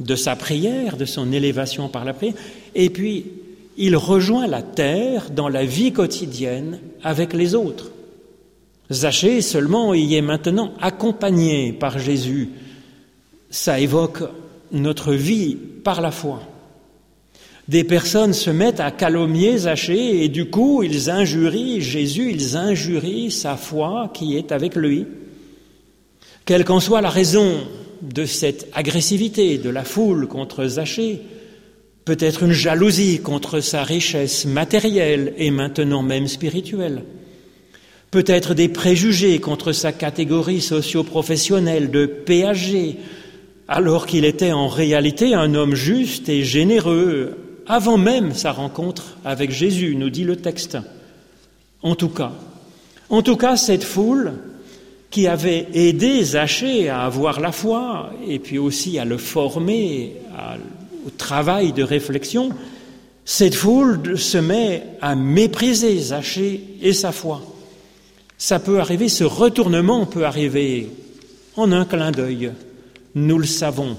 de 0.00 0.16
sa 0.16 0.34
prière, 0.34 0.96
de 0.96 1.04
son 1.04 1.32
élévation 1.32 1.88
par 1.88 2.04
la 2.04 2.14
prière, 2.14 2.34
et 2.74 2.90
puis 2.90 3.26
il 3.76 3.96
rejoint 3.96 4.48
la 4.48 4.62
terre 4.62 5.30
dans 5.30 5.48
la 5.48 5.64
vie 5.64 5.92
quotidienne 5.92 6.80
avec 7.02 7.32
les 7.32 7.54
autres. 7.54 7.92
Zachée 8.90 9.42
seulement 9.42 9.92
y 9.94 10.14
est 10.14 10.22
maintenant 10.22 10.72
accompagné 10.80 11.72
par 11.72 11.98
Jésus. 11.98 12.50
Ça 13.50 13.78
évoque 13.80 14.22
notre 14.72 15.12
vie 15.12 15.56
par 15.84 16.00
la 16.00 16.10
foi. 16.10 16.42
Des 17.68 17.84
personnes 17.84 18.32
se 18.32 18.48
mettent 18.48 18.80
à 18.80 18.90
calomnier 18.90 19.58
Zachée 19.58 20.24
et 20.24 20.28
du 20.30 20.46
coup 20.46 20.82
ils 20.82 21.10
injurient 21.10 21.82
Jésus, 21.82 22.30
ils 22.30 22.56
injurient 22.56 23.30
sa 23.30 23.56
foi 23.56 24.10
qui 24.14 24.36
est 24.38 24.52
avec 24.52 24.74
lui. 24.74 25.06
Quelle 26.46 26.64
qu'en 26.64 26.80
soit 26.80 27.02
la 27.02 27.10
raison 27.10 27.58
de 28.00 28.24
cette 28.24 28.68
agressivité 28.72 29.58
de 29.58 29.68
la 29.68 29.84
foule 29.84 30.28
contre 30.28 30.64
Zachée, 30.66 31.20
peut-être 32.06 32.44
une 32.44 32.52
jalousie 32.52 33.20
contre 33.20 33.60
sa 33.60 33.82
richesse 33.82 34.46
matérielle 34.46 35.34
et 35.36 35.50
maintenant 35.50 36.02
même 36.02 36.26
spirituelle, 36.26 37.04
peut-être 38.10 38.54
des 38.54 38.68
préjugés 38.68 39.38
contre 39.38 39.72
sa 39.72 39.92
catégorie 39.92 40.60
socio-professionnelle 40.60 41.90
de 41.90 42.06
péager, 42.06 42.96
alors 43.68 44.06
qu'il 44.06 44.24
était 44.24 44.52
en 44.52 44.68
réalité 44.68 45.34
un 45.34 45.54
homme 45.54 45.74
juste 45.74 46.28
et 46.28 46.42
généreux, 46.42 47.36
avant 47.66 47.98
même 47.98 48.34
sa 48.34 48.52
rencontre 48.52 49.18
avec 49.24 49.50
Jésus, 49.50 49.94
nous 49.94 50.10
dit 50.10 50.24
le 50.24 50.36
texte. 50.36 50.78
En 51.82 51.94
tout 51.94 52.08
cas, 52.08 52.32
en 53.10 53.22
tout 53.22 53.36
cas, 53.36 53.56
cette 53.56 53.84
foule 53.84 54.32
qui 55.10 55.26
avait 55.26 55.66
aidé 55.72 56.22
Zachée 56.22 56.88
à 56.88 57.02
avoir 57.02 57.40
la 57.40 57.52
foi 57.52 58.10
et 58.26 58.38
puis 58.38 58.58
aussi 58.58 58.98
à 58.98 59.04
le 59.04 59.16
former 59.16 60.14
au 61.06 61.10
travail 61.10 61.72
de 61.72 61.82
réflexion, 61.82 62.50
cette 63.24 63.54
foule 63.54 64.18
se 64.18 64.38
met 64.38 64.82
à 65.00 65.14
mépriser 65.14 65.98
Zachée 65.98 66.62
et 66.82 66.92
sa 66.92 67.12
foi. 67.12 67.42
Ça 68.38 68.60
peut 68.60 68.78
arriver, 68.78 69.08
ce 69.08 69.24
retournement 69.24 70.06
peut 70.06 70.24
arriver 70.24 70.88
en 71.56 71.72
un 71.72 71.84
clin 71.84 72.12
d'œil. 72.12 72.52
Nous 73.16 73.36
le 73.36 73.46
savons, 73.46 73.96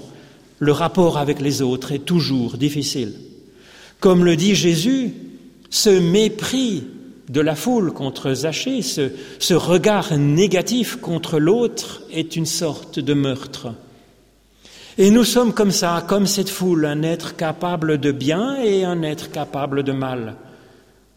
le 0.58 0.72
rapport 0.72 1.18
avec 1.18 1.40
les 1.42 1.60
autres 1.60 1.92
est 1.92 2.06
toujours 2.06 2.56
difficile. 2.56 3.12
Comme 4.00 4.24
le 4.24 4.36
dit 4.36 4.54
Jésus, 4.54 5.12
ce 5.68 5.90
mépris 5.90 6.84
de 7.28 7.42
la 7.42 7.54
foule 7.54 7.92
contre 7.92 8.32
Zachée, 8.32 8.80
ce, 8.80 9.10
ce 9.38 9.52
regard 9.52 10.16
négatif 10.16 10.96
contre 10.96 11.38
l'autre 11.38 12.02
est 12.10 12.34
une 12.34 12.46
sorte 12.46 12.98
de 12.98 13.12
meurtre. 13.12 13.74
Et 14.96 15.10
nous 15.10 15.24
sommes 15.24 15.52
comme 15.52 15.70
ça, 15.70 16.02
comme 16.08 16.26
cette 16.26 16.48
foule, 16.48 16.86
un 16.86 17.02
être 17.02 17.36
capable 17.36 17.98
de 17.98 18.10
bien 18.10 18.56
et 18.62 18.84
un 18.84 19.02
être 19.02 19.30
capable 19.30 19.82
de 19.82 19.92
mal. 19.92 20.36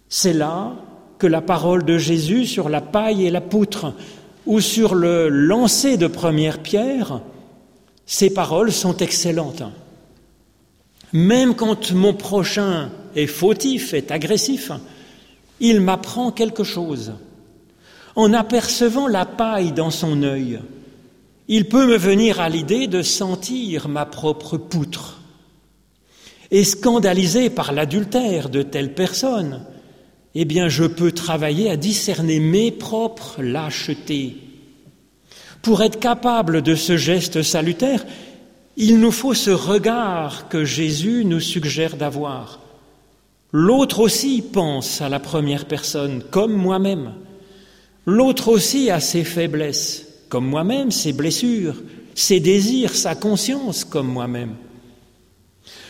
C'est 0.09 0.33
là 0.33 0.75
que 1.23 1.27
la 1.27 1.39
parole 1.39 1.85
de 1.85 1.97
Jésus 1.97 2.45
sur 2.45 2.67
la 2.67 2.81
paille 2.81 3.25
et 3.25 3.29
la 3.29 3.39
poutre, 3.39 3.93
ou 4.45 4.59
sur 4.59 4.93
le 4.93 5.29
lancer 5.29 5.95
de 5.95 6.07
première 6.07 6.59
pierre, 6.59 7.21
ces 8.05 8.29
paroles 8.29 8.73
sont 8.73 8.97
excellentes. 8.97 9.63
Même 11.13 11.55
quand 11.55 11.93
mon 11.93 12.13
prochain 12.13 12.89
est 13.15 13.27
fautif, 13.27 13.93
est 13.93 14.11
agressif, 14.11 14.73
il 15.61 15.79
m'apprend 15.79 16.29
quelque 16.33 16.65
chose. 16.65 17.13
En 18.17 18.33
apercevant 18.33 19.07
la 19.07 19.25
paille 19.25 19.71
dans 19.71 19.91
son 19.91 20.23
œil, 20.23 20.59
il 21.47 21.69
peut 21.69 21.87
me 21.87 21.95
venir 21.95 22.41
à 22.41 22.49
l'idée 22.49 22.87
de 22.87 23.01
sentir 23.01 23.87
ma 23.87 24.05
propre 24.05 24.57
poutre. 24.57 25.21
Et 26.51 26.65
scandalisé 26.65 27.49
par 27.49 27.71
l'adultère 27.71 28.49
de 28.49 28.61
telle 28.61 28.93
personne, 28.93 29.61
eh 30.35 30.45
bien 30.45 30.67
je 30.69 30.83
peux 30.83 31.11
travailler 31.11 31.69
à 31.69 31.77
discerner 31.77 32.39
mes 32.39 32.71
propres 32.71 33.41
lâchetés. 33.41 34.37
Pour 35.61 35.81
être 35.81 35.99
capable 35.99 36.61
de 36.61 36.75
ce 36.75 36.97
geste 36.97 37.41
salutaire, 37.41 38.05
il 38.75 38.99
nous 38.99 39.11
faut 39.11 39.33
ce 39.33 39.51
regard 39.51 40.49
que 40.49 40.65
Jésus 40.65 41.23
nous 41.25 41.39
suggère 41.39 41.95
d'avoir. 41.95 42.59
L'autre 43.51 43.99
aussi 43.99 44.41
pense 44.41 45.01
à 45.01 45.09
la 45.09 45.19
première 45.19 45.65
personne, 45.65 46.23
comme 46.31 46.53
moi-même. 46.53 47.13
L'autre 48.07 48.49
aussi 48.49 48.89
a 48.89 48.99
ses 48.99 49.23
faiblesses, 49.23 50.07
comme 50.27 50.47
moi-même, 50.47 50.89
ses 50.89 51.13
blessures, 51.13 51.75
ses 52.15 52.39
désirs, 52.39 52.95
sa 52.95 53.13
conscience, 53.13 53.85
comme 53.85 54.07
moi-même. 54.07 54.55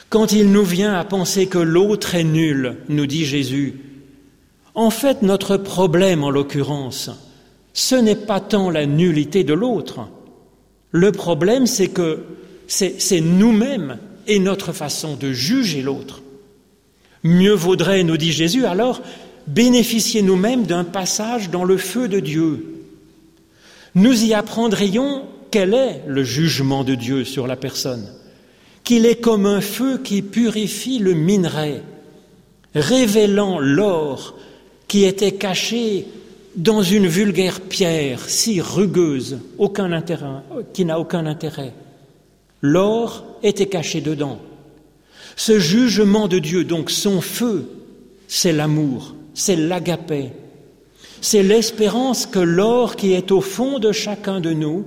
Quand 0.09 0.33
il 0.33 0.51
nous 0.51 0.65
vient 0.65 0.93
à 0.93 1.05
penser 1.05 1.47
que 1.47 1.57
l'autre 1.57 2.15
est 2.15 2.25
nul, 2.25 2.77
nous 2.89 3.07
dit 3.07 3.25
Jésus, 3.25 3.75
en 4.75 4.89
fait 4.89 5.21
notre 5.21 5.57
problème 5.57 6.23
en 6.23 6.29
l'occurrence, 6.29 7.09
ce 7.73 7.95
n'est 7.95 8.15
pas 8.15 8.39
tant 8.39 8.69
la 8.69 8.85
nullité 8.85 9.43
de 9.43 9.53
l'autre. 9.53 10.07
Le 10.91 11.11
problème, 11.11 11.65
c'est 11.65 11.89
que 11.89 12.23
c'est 12.67 13.21
nous-mêmes 13.21 13.97
et 14.27 14.39
notre 14.39 14.71
façon 14.71 15.15
de 15.15 15.31
juger 15.31 15.81
l'autre. 15.81 16.21
Mieux 17.23 17.53
vaudrait, 17.53 18.03
nous 18.03 18.17
dit 18.17 18.31
Jésus, 18.31 18.65
alors 18.65 19.01
bénéficier 19.47 20.21
nous-mêmes 20.21 20.65
d'un 20.65 20.83
passage 20.83 21.49
dans 21.49 21.63
le 21.63 21.77
feu 21.77 22.07
de 22.07 22.19
Dieu. 22.19 22.85
Nous 23.95 24.23
y 24.23 24.33
apprendrions 24.33 25.23
quel 25.51 25.73
est 25.73 26.01
le 26.07 26.23
jugement 26.23 26.83
de 26.83 26.95
Dieu 26.95 27.23
sur 27.25 27.47
la 27.47 27.55
personne, 27.55 28.07
qu'il 28.83 29.05
est 29.05 29.21
comme 29.21 29.45
un 29.45 29.61
feu 29.61 29.99
qui 30.03 30.21
purifie 30.21 30.99
le 30.99 31.13
minerai, 31.13 31.81
révélant 32.73 33.59
l'or 33.59 34.35
qui 34.87 35.05
était 35.05 35.33
caché 35.33 36.05
dans 36.55 36.83
une 36.83 37.07
vulgaire 37.07 37.61
pierre 37.61 38.29
si 38.29 38.61
rugueuse, 38.61 39.39
qui 40.73 40.85
n'a 40.85 40.99
aucun 40.99 41.25
intérêt. 41.25 41.73
L'or 42.61 43.25
était 43.41 43.67
caché 43.67 44.01
dedans. 44.01 44.39
Ce 45.35 45.59
jugement 45.59 46.27
de 46.27 46.39
Dieu, 46.39 46.63
donc 46.63 46.91
son 46.91 47.21
feu, 47.21 47.69
c'est 48.27 48.53
l'amour, 48.53 49.15
c'est 49.33 49.55
l'agapé, 49.55 50.31
c'est 51.21 51.43
l'espérance 51.43 52.25
que 52.25 52.39
l'or 52.39 52.95
qui 52.95 53.13
est 53.13 53.31
au 53.31 53.41
fond 53.41 53.79
de 53.79 53.91
chacun 53.91 54.39
de 54.39 54.53
nous 54.53 54.85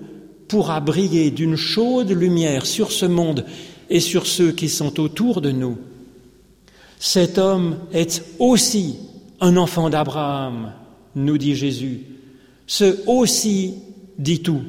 pourra 0.49 0.81
briller 0.81 1.31
d'une 1.31 1.57
chaude 1.57 2.11
lumière 2.11 2.67
sur 2.67 2.93
ce 2.93 3.07
monde 3.07 3.45
et 3.91 4.01
sur 4.01 4.27
ceux 4.27 4.53
qui 4.53 4.69
sont 4.69 5.01
autour 5.01 5.41
de 5.41 5.51
nous. 5.51 5.79
Cet 6.99 7.39
homme 7.39 7.79
est 7.93 8.23
aussi 8.39 8.97
un 9.41 9.57
enfant 9.57 9.91
d'Abraham, 9.91 10.73
nous 11.15 11.39
dit 11.39 11.57
Jésus. 11.57 12.01
Ce 12.67 12.97
aussi 13.07 13.75
dit 14.19 14.43
tout. 14.43 14.63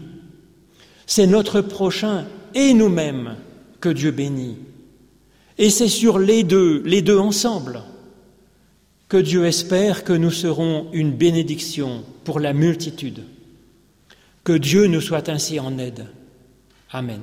C'est 1.05 1.27
notre 1.27 1.61
prochain 1.61 2.25
et 2.53 2.73
nous-mêmes 2.73 3.35
que 3.79 3.89
Dieu 3.89 4.11
bénit. 4.11 4.57
Et 5.57 5.69
c'est 5.69 5.87
sur 5.87 6.19
les 6.19 6.43
deux, 6.43 6.81
les 6.85 7.01
deux 7.01 7.17
ensemble, 7.17 7.81
que 9.09 9.17
Dieu 9.17 9.45
espère 9.45 10.03
que 10.03 10.13
nous 10.13 10.31
serons 10.31 10.87
une 10.91 11.13
bénédiction 11.13 12.03
pour 12.23 12.39
la 12.39 12.53
multitude. 12.53 13.23
Que 14.43 14.53
Dieu 14.53 14.87
nous 14.87 15.01
soit 15.01 15.29
ainsi 15.29 15.59
en 15.59 15.77
aide. 15.77 16.07
Amen. 16.91 17.21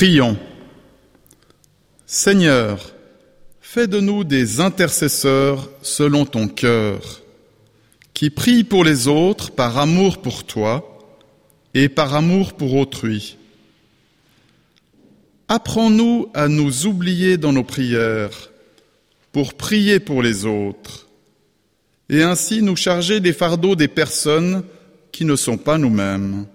Prions. 0.00 0.38
Seigneur, 2.06 2.94
fais 3.60 3.86
de 3.86 4.00
nous 4.00 4.24
des 4.24 4.58
intercesseurs 4.58 5.68
selon 5.82 6.24
ton 6.24 6.48
cœur, 6.48 7.20
qui 8.14 8.30
prient 8.30 8.64
pour 8.64 8.82
les 8.82 9.08
autres 9.08 9.50
par 9.50 9.76
amour 9.76 10.22
pour 10.22 10.44
toi 10.44 10.98
et 11.74 11.90
par 11.90 12.14
amour 12.14 12.54
pour 12.54 12.76
autrui. 12.76 13.36
Apprends-nous 15.48 16.30
à 16.32 16.48
nous 16.48 16.86
oublier 16.86 17.36
dans 17.36 17.52
nos 17.52 17.62
prières 17.62 18.50
pour 19.32 19.52
prier 19.52 20.00
pour 20.00 20.22
les 20.22 20.46
autres 20.46 21.08
et 22.08 22.22
ainsi 22.22 22.62
nous 22.62 22.76
charger 22.76 23.20
des 23.20 23.34
fardeaux 23.34 23.76
des 23.76 23.88
personnes 23.88 24.64
qui 25.12 25.26
ne 25.26 25.36
sont 25.36 25.58
pas 25.58 25.76
nous-mêmes. 25.76 26.46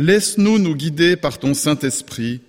Laisse-nous 0.00 0.58
nous 0.58 0.74
guider 0.74 1.14
par 1.14 1.38
ton 1.38 1.52
Saint-Esprit 1.52 2.40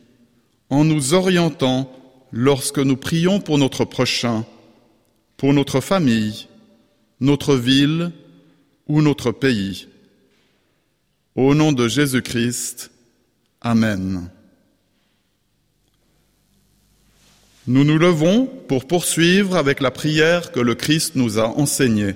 en 0.70 0.86
nous 0.86 1.14
orientant 1.14 1.92
lorsque 2.32 2.80
nous 2.80 2.96
prions 2.96 3.42
pour 3.42 3.58
notre 3.58 3.84
prochain, 3.84 4.46
pour 5.36 5.52
notre 5.54 5.82
famille, 5.82 6.48
notre 7.20 7.58
ville 7.58 8.14
ou 8.88 9.02
notre 9.02 9.34
pays. 9.34 9.90
Au 11.36 11.54
nom 11.54 11.74
de 11.74 11.90
Jésus-Christ, 11.90 12.90
Amen. 13.60 14.30
Nous 17.68 17.84
nous 17.84 17.98
levons 17.98 18.46
pour 18.46 18.88
poursuivre 18.88 19.58
avec 19.58 19.82
la 19.82 19.92
prière 19.92 20.54
que 20.54 20.62
le 20.62 20.74
Christ 20.74 21.16
nous 21.16 21.38
a 21.38 21.50
enseignée. 21.50 22.16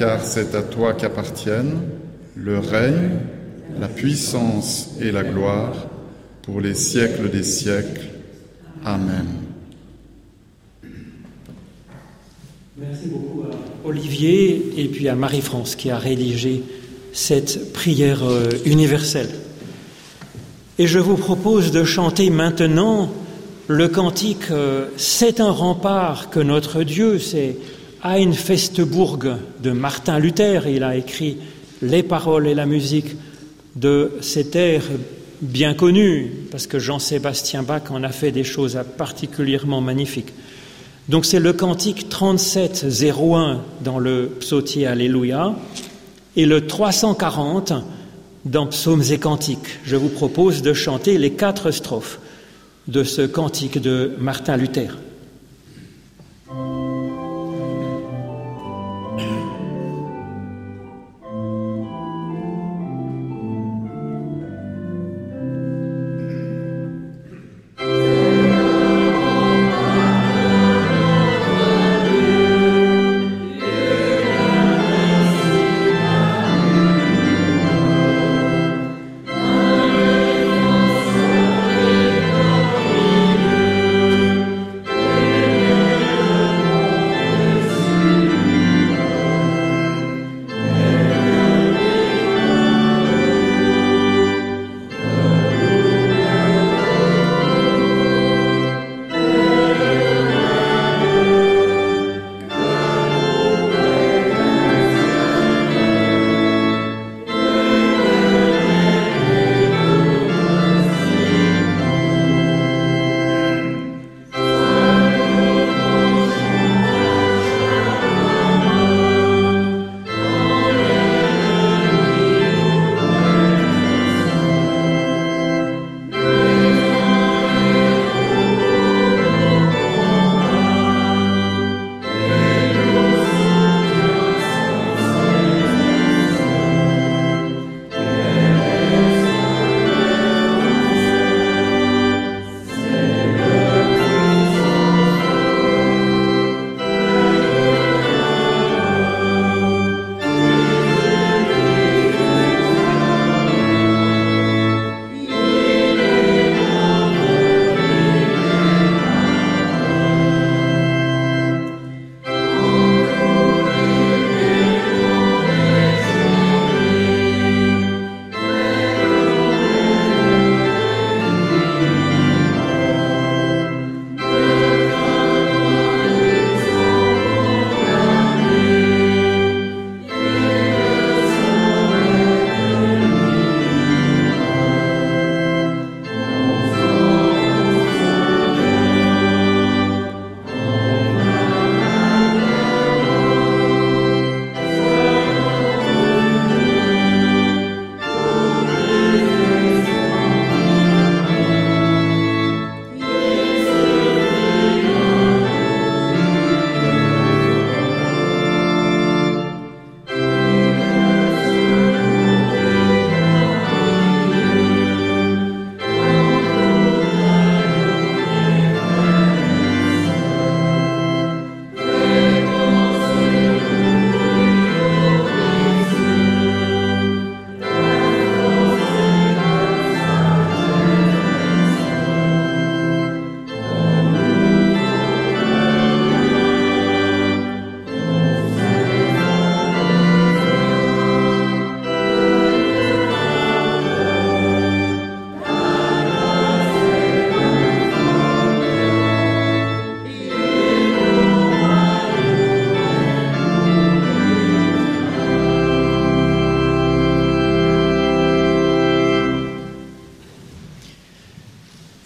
car 0.00 0.24
c'est 0.24 0.54
à 0.54 0.62
toi 0.62 0.94
qu'appartiennent 0.94 1.82
le 2.34 2.58
règne, 2.58 3.18
la 3.78 3.86
puissance 3.86 4.92
et 4.98 5.12
la 5.12 5.22
gloire 5.22 5.74
pour 6.40 6.62
les 6.62 6.72
siècles 6.72 7.30
des 7.30 7.42
siècles. 7.42 8.08
Amen. 8.82 9.26
Merci 12.78 13.08
beaucoup 13.08 13.42
à 13.42 13.86
Olivier 13.86 14.72
et 14.78 14.88
puis 14.88 15.06
à 15.06 15.14
Marie-France 15.14 15.76
qui 15.76 15.90
a 15.90 15.98
rédigé 15.98 16.62
cette 17.12 17.74
prière 17.74 18.24
euh, 18.24 18.48
universelle. 18.64 19.28
Et 20.78 20.86
je 20.86 20.98
vous 20.98 21.16
propose 21.16 21.72
de 21.72 21.84
chanter 21.84 22.30
maintenant 22.30 23.12
le 23.68 23.86
cantique 23.88 24.50
euh, 24.50 24.86
C'est 24.96 25.40
un 25.40 25.50
rempart 25.50 26.30
que 26.30 26.40
notre 26.40 26.84
Dieu, 26.84 27.18
c'est 27.18 27.58
Ein 28.02 28.32
Festburg 28.32 29.36
de 29.62 29.72
Martin 29.72 30.18
Luther. 30.18 30.66
Il 30.66 30.84
a 30.84 30.96
écrit 30.96 31.36
les 31.82 32.02
paroles 32.02 32.46
et 32.46 32.54
la 32.54 32.64
musique 32.64 33.14
de 33.76 34.12
cet 34.22 34.56
air 34.56 34.82
bien 35.42 35.74
connu, 35.74 36.32
parce 36.50 36.66
que 36.66 36.78
Jean-Sébastien 36.78 37.62
Bach 37.62 37.90
en 37.90 38.02
a 38.02 38.08
fait 38.08 38.32
des 38.32 38.42
choses 38.42 38.80
particulièrement 38.96 39.82
magnifiques. 39.82 40.32
Donc 41.10 41.26
c'est 41.26 41.40
le 41.40 41.52
cantique 41.52 42.08
37-01 42.08 43.58
dans 43.82 43.98
le 43.98 44.30
psautier 44.40 44.86
Alléluia 44.86 45.54
et 46.36 46.46
le 46.46 46.66
340 46.66 47.74
dans 48.46 48.66
Psaumes 48.66 49.04
et 49.10 49.18
Cantiques. 49.18 49.78
Je 49.84 49.96
vous 49.96 50.08
propose 50.08 50.62
de 50.62 50.72
chanter 50.72 51.18
les 51.18 51.32
quatre 51.32 51.70
strophes 51.70 52.18
de 52.88 53.04
ce 53.04 53.22
cantique 53.22 53.78
de 53.78 54.12
Martin 54.18 54.56
Luther. 54.56 54.88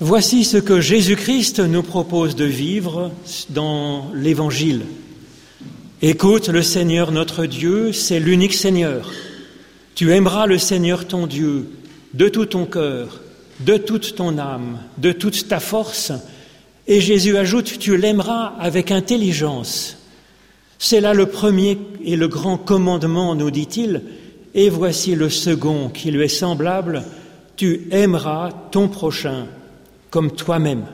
Voici 0.06 0.44
ce 0.44 0.58
que 0.58 0.82
Jésus-Christ 0.82 1.60
nous 1.60 1.82
propose 1.82 2.36
de 2.36 2.44
vivre 2.44 3.10
dans 3.48 4.12
l'Évangile. 4.12 4.82
Écoute 6.02 6.48
le 6.48 6.62
Seigneur 6.62 7.10
notre 7.10 7.46
Dieu, 7.46 7.90
c'est 7.94 8.20
l'unique 8.20 8.52
Seigneur. 8.52 9.10
Tu 9.94 10.12
aimeras 10.12 10.44
le 10.44 10.58
Seigneur 10.58 11.06
ton 11.06 11.26
Dieu 11.26 11.70
de 12.12 12.28
tout 12.28 12.44
ton 12.44 12.66
cœur, 12.66 13.22
de 13.60 13.78
toute 13.78 14.14
ton 14.14 14.36
âme, 14.36 14.78
de 14.98 15.10
toute 15.10 15.48
ta 15.48 15.58
force. 15.58 16.12
Et 16.86 17.00
Jésus 17.00 17.38
ajoute, 17.38 17.78
tu 17.78 17.96
l'aimeras 17.96 18.52
avec 18.60 18.90
intelligence. 18.90 19.96
C'est 20.78 21.00
là 21.00 21.14
le 21.14 21.24
premier 21.24 21.78
et 22.04 22.16
le 22.16 22.28
grand 22.28 22.58
commandement, 22.58 23.34
nous 23.34 23.50
dit-il, 23.50 24.02
et 24.54 24.68
voici 24.68 25.14
le 25.14 25.30
second 25.30 25.88
qui 25.88 26.10
lui 26.10 26.24
est 26.24 26.28
semblable, 26.28 27.04
tu 27.56 27.88
aimeras 27.90 28.50
ton 28.70 28.88
prochain 28.88 29.46
comme 30.14 30.30
toi-même. 30.30 30.86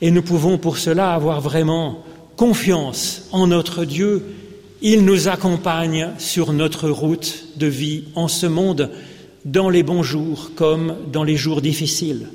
Et 0.00 0.10
nous 0.10 0.22
pouvons 0.22 0.56
pour 0.56 0.78
cela 0.78 1.12
avoir 1.12 1.42
vraiment 1.42 2.02
confiance 2.34 3.28
en 3.30 3.46
notre 3.46 3.84
Dieu. 3.84 4.24
Il 4.80 5.04
nous 5.04 5.28
accompagne 5.28 6.12
sur 6.16 6.54
notre 6.54 6.88
route 6.88 7.44
de 7.58 7.66
vie 7.66 8.04
en 8.14 8.26
ce 8.26 8.46
monde, 8.46 8.90
dans 9.44 9.68
les 9.68 9.82
bons 9.82 10.02
jours 10.02 10.52
comme 10.56 10.96
dans 11.12 11.24
les 11.24 11.36
jours 11.36 11.60
difficiles. 11.60 12.30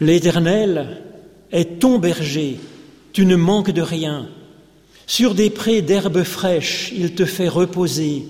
L'Éternel 0.00 1.00
est 1.50 1.78
ton 1.78 1.98
berger, 1.98 2.60
tu 3.14 3.24
ne 3.24 3.36
manques 3.36 3.70
de 3.70 3.80
rien. 3.80 4.28
Sur 5.06 5.34
des 5.34 5.48
prés 5.48 5.80
d'herbes 5.80 6.24
fraîches, 6.24 6.92
il 6.94 7.14
te 7.14 7.24
fait 7.24 7.48
reposer, 7.48 8.26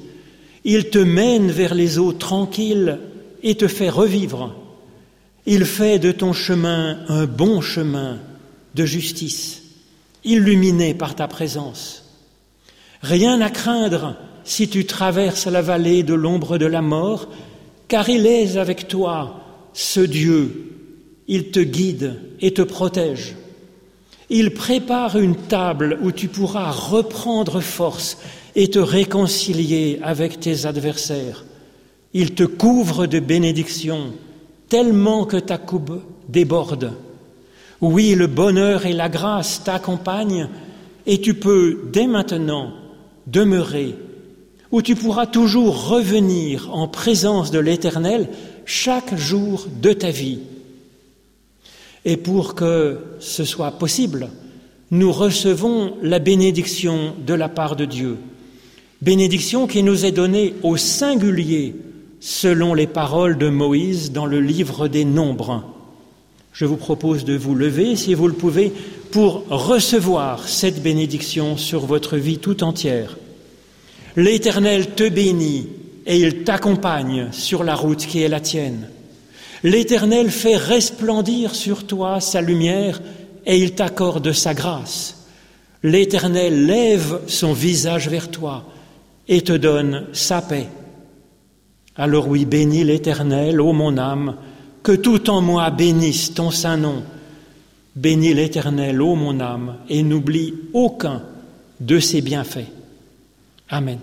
il 0.62 0.88
te 0.90 1.00
mène 1.00 1.50
vers 1.50 1.74
les 1.74 1.98
eaux 1.98 2.12
tranquilles 2.12 3.00
et 3.42 3.56
te 3.56 3.66
fait 3.66 3.90
revivre. 3.90 4.54
Il 5.46 5.66
fait 5.66 5.98
de 5.98 6.10
ton 6.10 6.32
chemin 6.32 7.00
un 7.08 7.26
bon 7.26 7.60
chemin 7.60 8.18
de 8.74 8.86
justice, 8.86 9.62
illuminé 10.24 10.94
par 10.94 11.14
ta 11.14 11.28
présence. 11.28 12.04
Rien 13.02 13.40
à 13.42 13.50
craindre 13.50 14.16
si 14.44 14.68
tu 14.68 14.86
traverses 14.86 15.46
la 15.46 15.60
vallée 15.60 16.02
de 16.02 16.14
l'ombre 16.14 16.56
de 16.56 16.64
la 16.64 16.80
mort, 16.80 17.28
car 17.88 18.08
il 18.08 18.26
est 18.26 18.56
avec 18.56 18.88
toi, 18.88 19.40
ce 19.74 20.00
Dieu. 20.00 20.70
Il 21.28 21.50
te 21.50 21.60
guide 21.60 22.20
et 22.40 22.54
te 22.54 22.62
protège. 22.62 23.34
Il 24.30 24.52
prépare 24.54 25.18
une 25.18 25.36
table 25.36 25.98
où 26.02 26.10
tu 26.10 26.28
pourras 26.28 26.70
reprendre 26.70 27.60
force 27.60 28.18
et 28.56 28.68
te 28.68 28.78
réconcilier 28.78 30.00
avec 30.02 30.40
tes 30.40 30.64
adversaires. 30.64 31.44
Il 32.14 32.34
te 32.34 32.44
couvre 32.44 33.06
de 33.06 33.20
bénédictions 33.20 34.14
tellement 34.68 35.24
que 35.24 35.36
ta 35.36 35.58
coupe 35.58 36.00
déborde. 36.28 36.92
Oui, 37.80 38.14
le 38.14 38.26
bonheur 38.26 38.86
et 38.86 38.92
la 38.92 39.08
grâce 39.08 39.62
t'accompagnent 39.64 40.48
et 41.06 41.20
tu 41.20 41.34
peux 41.34 41.82
dès 41.92 42.06
maintenant 42.06 42.72
demeurer, 43.26 43.94
où 44.70 44.82
tu 44.82 44.94
pourras 44.94 45.26
toujours 45.26 45.88
revenir 45.88 46.74
en 46.74 46.88
présence 46.88 47.50
de 47.50 47.58
l'Éternel 47.58 48.28
chaque 48.64 49.14
jour 49.16 49.66
de 49.80 49.92
ta 49.92 50.10
vie. 50.10 50.40
Et 52.04 52.16
pour 52.16 52.54
que 52.54 52.98
ce 53.20 53.44
soit 53.44 53.72
possible, 53.72 54.28
nous 54.90 55.12
recevons 55.12 55.94
la 56.02 56.18
bénédiction 56.18 57.14
de 57.26 57.34
la 57.34 57.48
part 57.48 57.76
de 57.76 57.84
Dieu, 57.84 58.16
bénédiction 59.00 59.66
qui 59.66 59.82
nous 59.82 60.04
est 60.04 60.12
donnée 60.12 60.54
au 60.62 60.76
singulier 60.76 61.74
selon 62.24 62.72
les 62.72 62.86
paroles 62.86 63.36
de 63.36 63.50
Moïse 63.50 64.10
dans 64.10 64.24
le 64.24 64.40
livre 64.40 64.88
des 64.88 65.04
Nombres. 65.04 65.62
Je 66.54 66.64
vous 66.64 66.78
propose 66.78 67.26
de 67.26 67.36
vous 67.36 67.54
lever, 67.54 67.96
si 67.96 68.14
vous 68.14 68.28
le 68.28 68.32
pouvez, 68.32 68.72
pour 69.10 69.44
recevoir 69.50 70.48
cette 70.48 70.82
bénédiction 70.82 71.58
sur 71.58 71.84
votre 71.84 72.16
vie 72.16 72.38
tout 72.38 72.64
entière. 72.64 73.18
L'Éternel 74.16 74.94
te 74.94 75.06
bénit 75.06 75.68
et 76.06 76.18
il 76.18 76.44
t'accompagne 76.44 77.28
sur 77.30 77.62
la 77.62 77.74
route 77.74 78.06
qui 78.06 78.22
est 78.22 78.28
la 78.28 78.40
tienne. 78.40 78.88
L'Éternel 79.62 80.30
fait 80.30 80.56
resplendir 80.56 81.54
sur 81.54 81.86
toi 81.86 82.22
sa 82.22 82.40
lumière 82.40 83.02
et 83.44 83.58
il 83.58 83.74
t'accorde 83.74 84.32
sa 84.32 84.54
grâce. 84.54 85.26
L'Éternel 85.82 86.64
lève 86.64 87.20
son 87.26 87.52
visage 87.52 88.08
vers 88.08 88.30
toi 88.30 88.64
et 89.28 89.42
te 89.42 89.52
donne 89.52 90.06
sa 90.14 90.40
paix. 90.40 90.68
Alors 91.96 92.28
oui, 92.28 92.44
bénis 92.44 92.84
l'Éternel, 92.84 93.60
ô 93.60 93.72
mon 93.72 93.96
âme, 93.98 94.36
que 94.82 94.92
tout 94.92 95.30
en 95.30 95.40
moi 95.40 95.70
bénisse 95.70 96.34
ton 96.34 96.50
saint 96.50 96.76
nom. 96.76 97.02
Bénis 97.94 98.34
l'Éternel, 98.34 99.00
ô 99.00 99.14
mon 99.14 99.38
âme, 99.40 99.76
et 99.88 100.02
n'oublie 100.02 100.54
aucun 100.72 101.22
de 101.80 101.98
ses 102.00 102.20
bienfaits. 102.20 102.70
Amen. 103.68 103.98